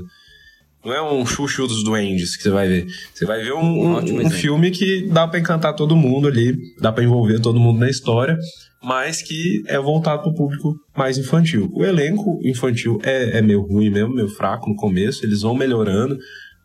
[0.85, 2.85] Não é um chuchu dos duendes que você vai ver.
[3.13, 4.29] Você vai ver um, um- um exemplo.
[4.31, 8.37] filme que dá pra encantar todo mundo ali, dá pra envolver todo mundo na história,
[8.83, 11.69] mas que é voltado pro público mais infantil.
[11.73, 16.17] O elenco infantil é, é meio ruim mesmo, meio fraco no começo, eles vão melhorando.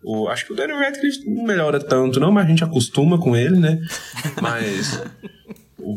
[0.03, 3.37] O, acho que o Daniel Radcliffe não melhora tanto, não, mas a gente acostuma com
[3.37, 3.79] ele, né?
[4.43, 5.01] Mas
[5.79, 5.97] o-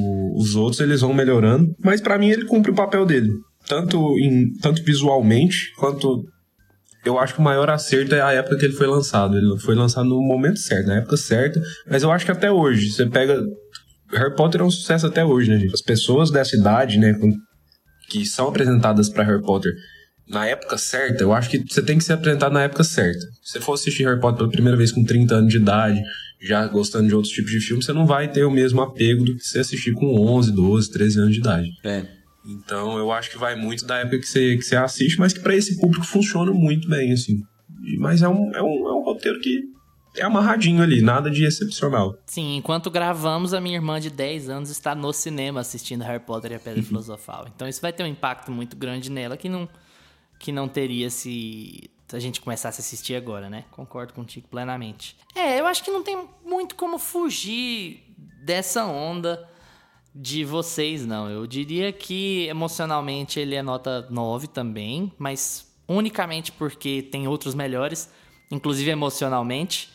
[0.00, 3.30] o- os outros eles vão melhorando, mas pra mim ele cumpre o papel dele.
[3.66, 6.24] tanto, em, tanto visualmente quanto.
[7.04, 9.36] Eu acho que o maior acerto é a época que ele foi lançado.
[9.36, 11.60] Ele foi lançado no momento certo, na época certa.
[11.88, 13.40] Mas eu acho que até hoje, você pega.
[14.12, 15.74] Harry Potter é um sucesso até hoje, né, gente?
[15.74, 17.18] As pessoas dessa idade, né,
[18.08, 19.72] que são apresentadas para Harry Potter
[20.28, 23.20] na época certa, eu acho que você tem que ser apresentado na época certa.
[23.42, 26.00] Se você for assistir Harry Potter pela primeira vez com 30 anos de idade,
[26.40, 29.36] já gostando de outros tipos de filmes, você não vai ter o mesmo apego do
[29.36, 31.68] que você assistir com 11, 12, 13 anos de idade.
[31.84, 32.06] É.
[32.44, 35.40] Então eu acho que vai muito da época que você, que você assiste, mas que
[35.40, 37.42] para esse público funciona muito bem, assim.
[37.98, 39.62] Mas é um, é um, é um roteiro que
[40.16, 42.16] é amarradinho ali, nada de excepcional.
[42.26, 46.52] Sim, enquanto gravamos, a minha irmã de 10 anos está no cinema assistindo Harry Potter
[46.52, 47.46] e a Pedra Filosofal.
[47.54, 49.68] Então isso vai ter um impacto muito grande nela que não
[50.38, 53.64] que não teria se a gente começasse a assistir agora, né?
[53.70, 55.16] Concordo contigo plenamente.
[55.34, 58.04] É, eu acho que não tem muito como fugir
[58.44, 59.48] dessa onda
[60.14, 61.28] de vocês, não.
[61.28, 68.10] Eu diria que emocionalmente ele é nota 9 também, mas unicamente porque tem outros melhores,
[68.50, 69.92] inclusive emocionalmente,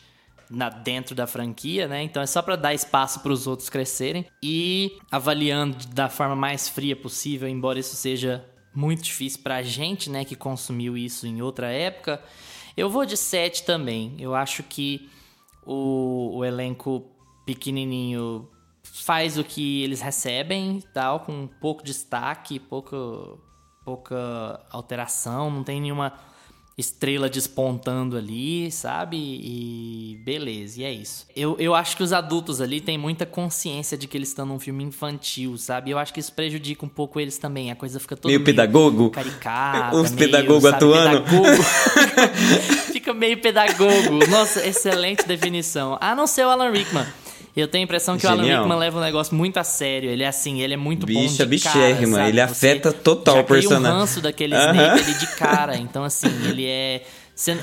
[0.50, 2.02] na, dentro da franquia, né?
[2.02, 6.68] Então é só para dar espaço para os outros crescerem e avaliando da forma mais
[6.68, 8.44] fria possível, embora isso seja
[8.74, 12.22] muito difícil pra gente, né, que consumiu isso em outra época.
[12.76, 14.14] Eu vou de 7 também.
[14.18, 15.08] Eu acho que
[15.64, 17.10] o, o elenco
[17.46, 18.48] pequenininho
[19.02, 22.96] faz o que eles recebem tal, com pouco destaque, pouca,
[23.84, 26.12] pouca alteração, não tem nenhuma
[26.80, 29.16] estrela despontando ali, sabe?
[29.16, 31.26] E beleza, e é isso.
[31.36, 34.58] Eu, eu acho que os adultos ali têm muita consciência de que eles estão num
[34.58, 35.90] filme infantil, sabe?
[35.90, 37.70] Eu acho que isso prejudica um pouco eles também.
[37.70, 39.10] A coisa fica toda meio, meio pedagogo.
[39.10, 41.22] Caricata, Os pedagogos atuando.
[41.22, 41.62] Pedagogo.
[42.92, 44.26] fica meio pedagogo.
[44.28, 45.98] Nossa, excelente definição.
[46.00, 47.06] A não ser o Alan Rickman.
[47.56, 48.38] Eu tenho a impressão que Genial.
[48.38, 50.10] o Alan Rickman leva o negócio muito a sério.
[50.10, 52.28] Ele é assim, ele é muito Bicha, bom de cara, sabe?
[52.28, 53.96] Ele afeta total já o personagem.
[53.96, 54.70] um ranço daquele uh -huh.
[54.72, 55.76] Snape ali de cara.
[55.76, 57.02] Então, assim, ele é...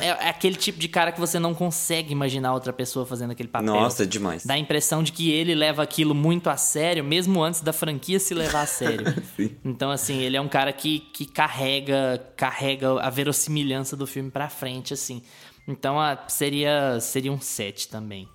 [0.02, 3.72] É aquele tipo de cara que você não consegue imaginar outra pessoa fazendo aquele papel.
[3.72, 4.44] Nossa, demais.
[4.44, 8.20] Dá a impressão de que ele leva aquilo muito a sério, mesmo antes da franquia
[8.20, 9.06] se levar a sério.
[9.64, 14.50] então, assim, ele é um cara que, que carrega, carrega a verossimilhança do filme pra
[14.50, 15.22] frente, assim.
[15.68, 18.28] Então, seria, seria um 7 também.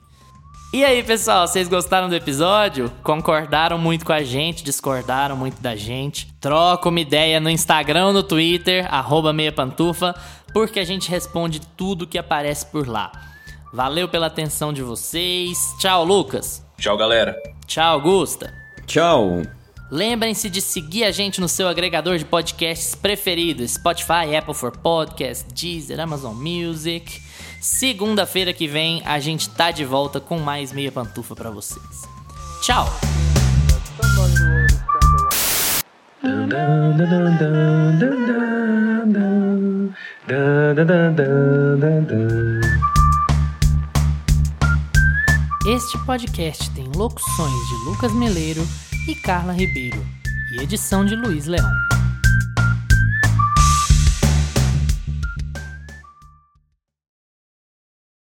[0.75, 2.91] E aí, pessoal, vocês gostaram do episódio?
[3.03, 4.64] Concordaram muito com a gente?
[4.64, 6.33] Discordaram muito da gente?
[6.41, 10.14] Troca uma ideia no Instagram ou no Twitter, arroba meia pantufa,
[10.55, 13.12] porque a gente responde tudo que aparece por lá.
[13.70, 15.59] Valeu pela atenção de vocês.
[15.79, 16.64] Tchau, Lucas.
[16.79, 17.37] Tchau, galera.
[17.66, 18.51] Tchau, Gusta.
[18.87, 19.43] Tchau.
[19.91, 25.45] Lembrem-se de seguir a gente no seu agregador de podcasts preferido: Spotify, Apple for Podcasts,
[25.53, 27.20] Deezer, Amazon Music.
[27.63, 32.03] Segunda-feira que vem a gente tá de volta com mais meia pantufa para vocês.
[32.61, 32.89] Tchau.
[45.65, 48.67] Este podcast tem locuções de Lucas Meleiro
[49.09, 50.05] e Carla Ribeiro
[50.51, 51.71] e edição de Luiz Leão.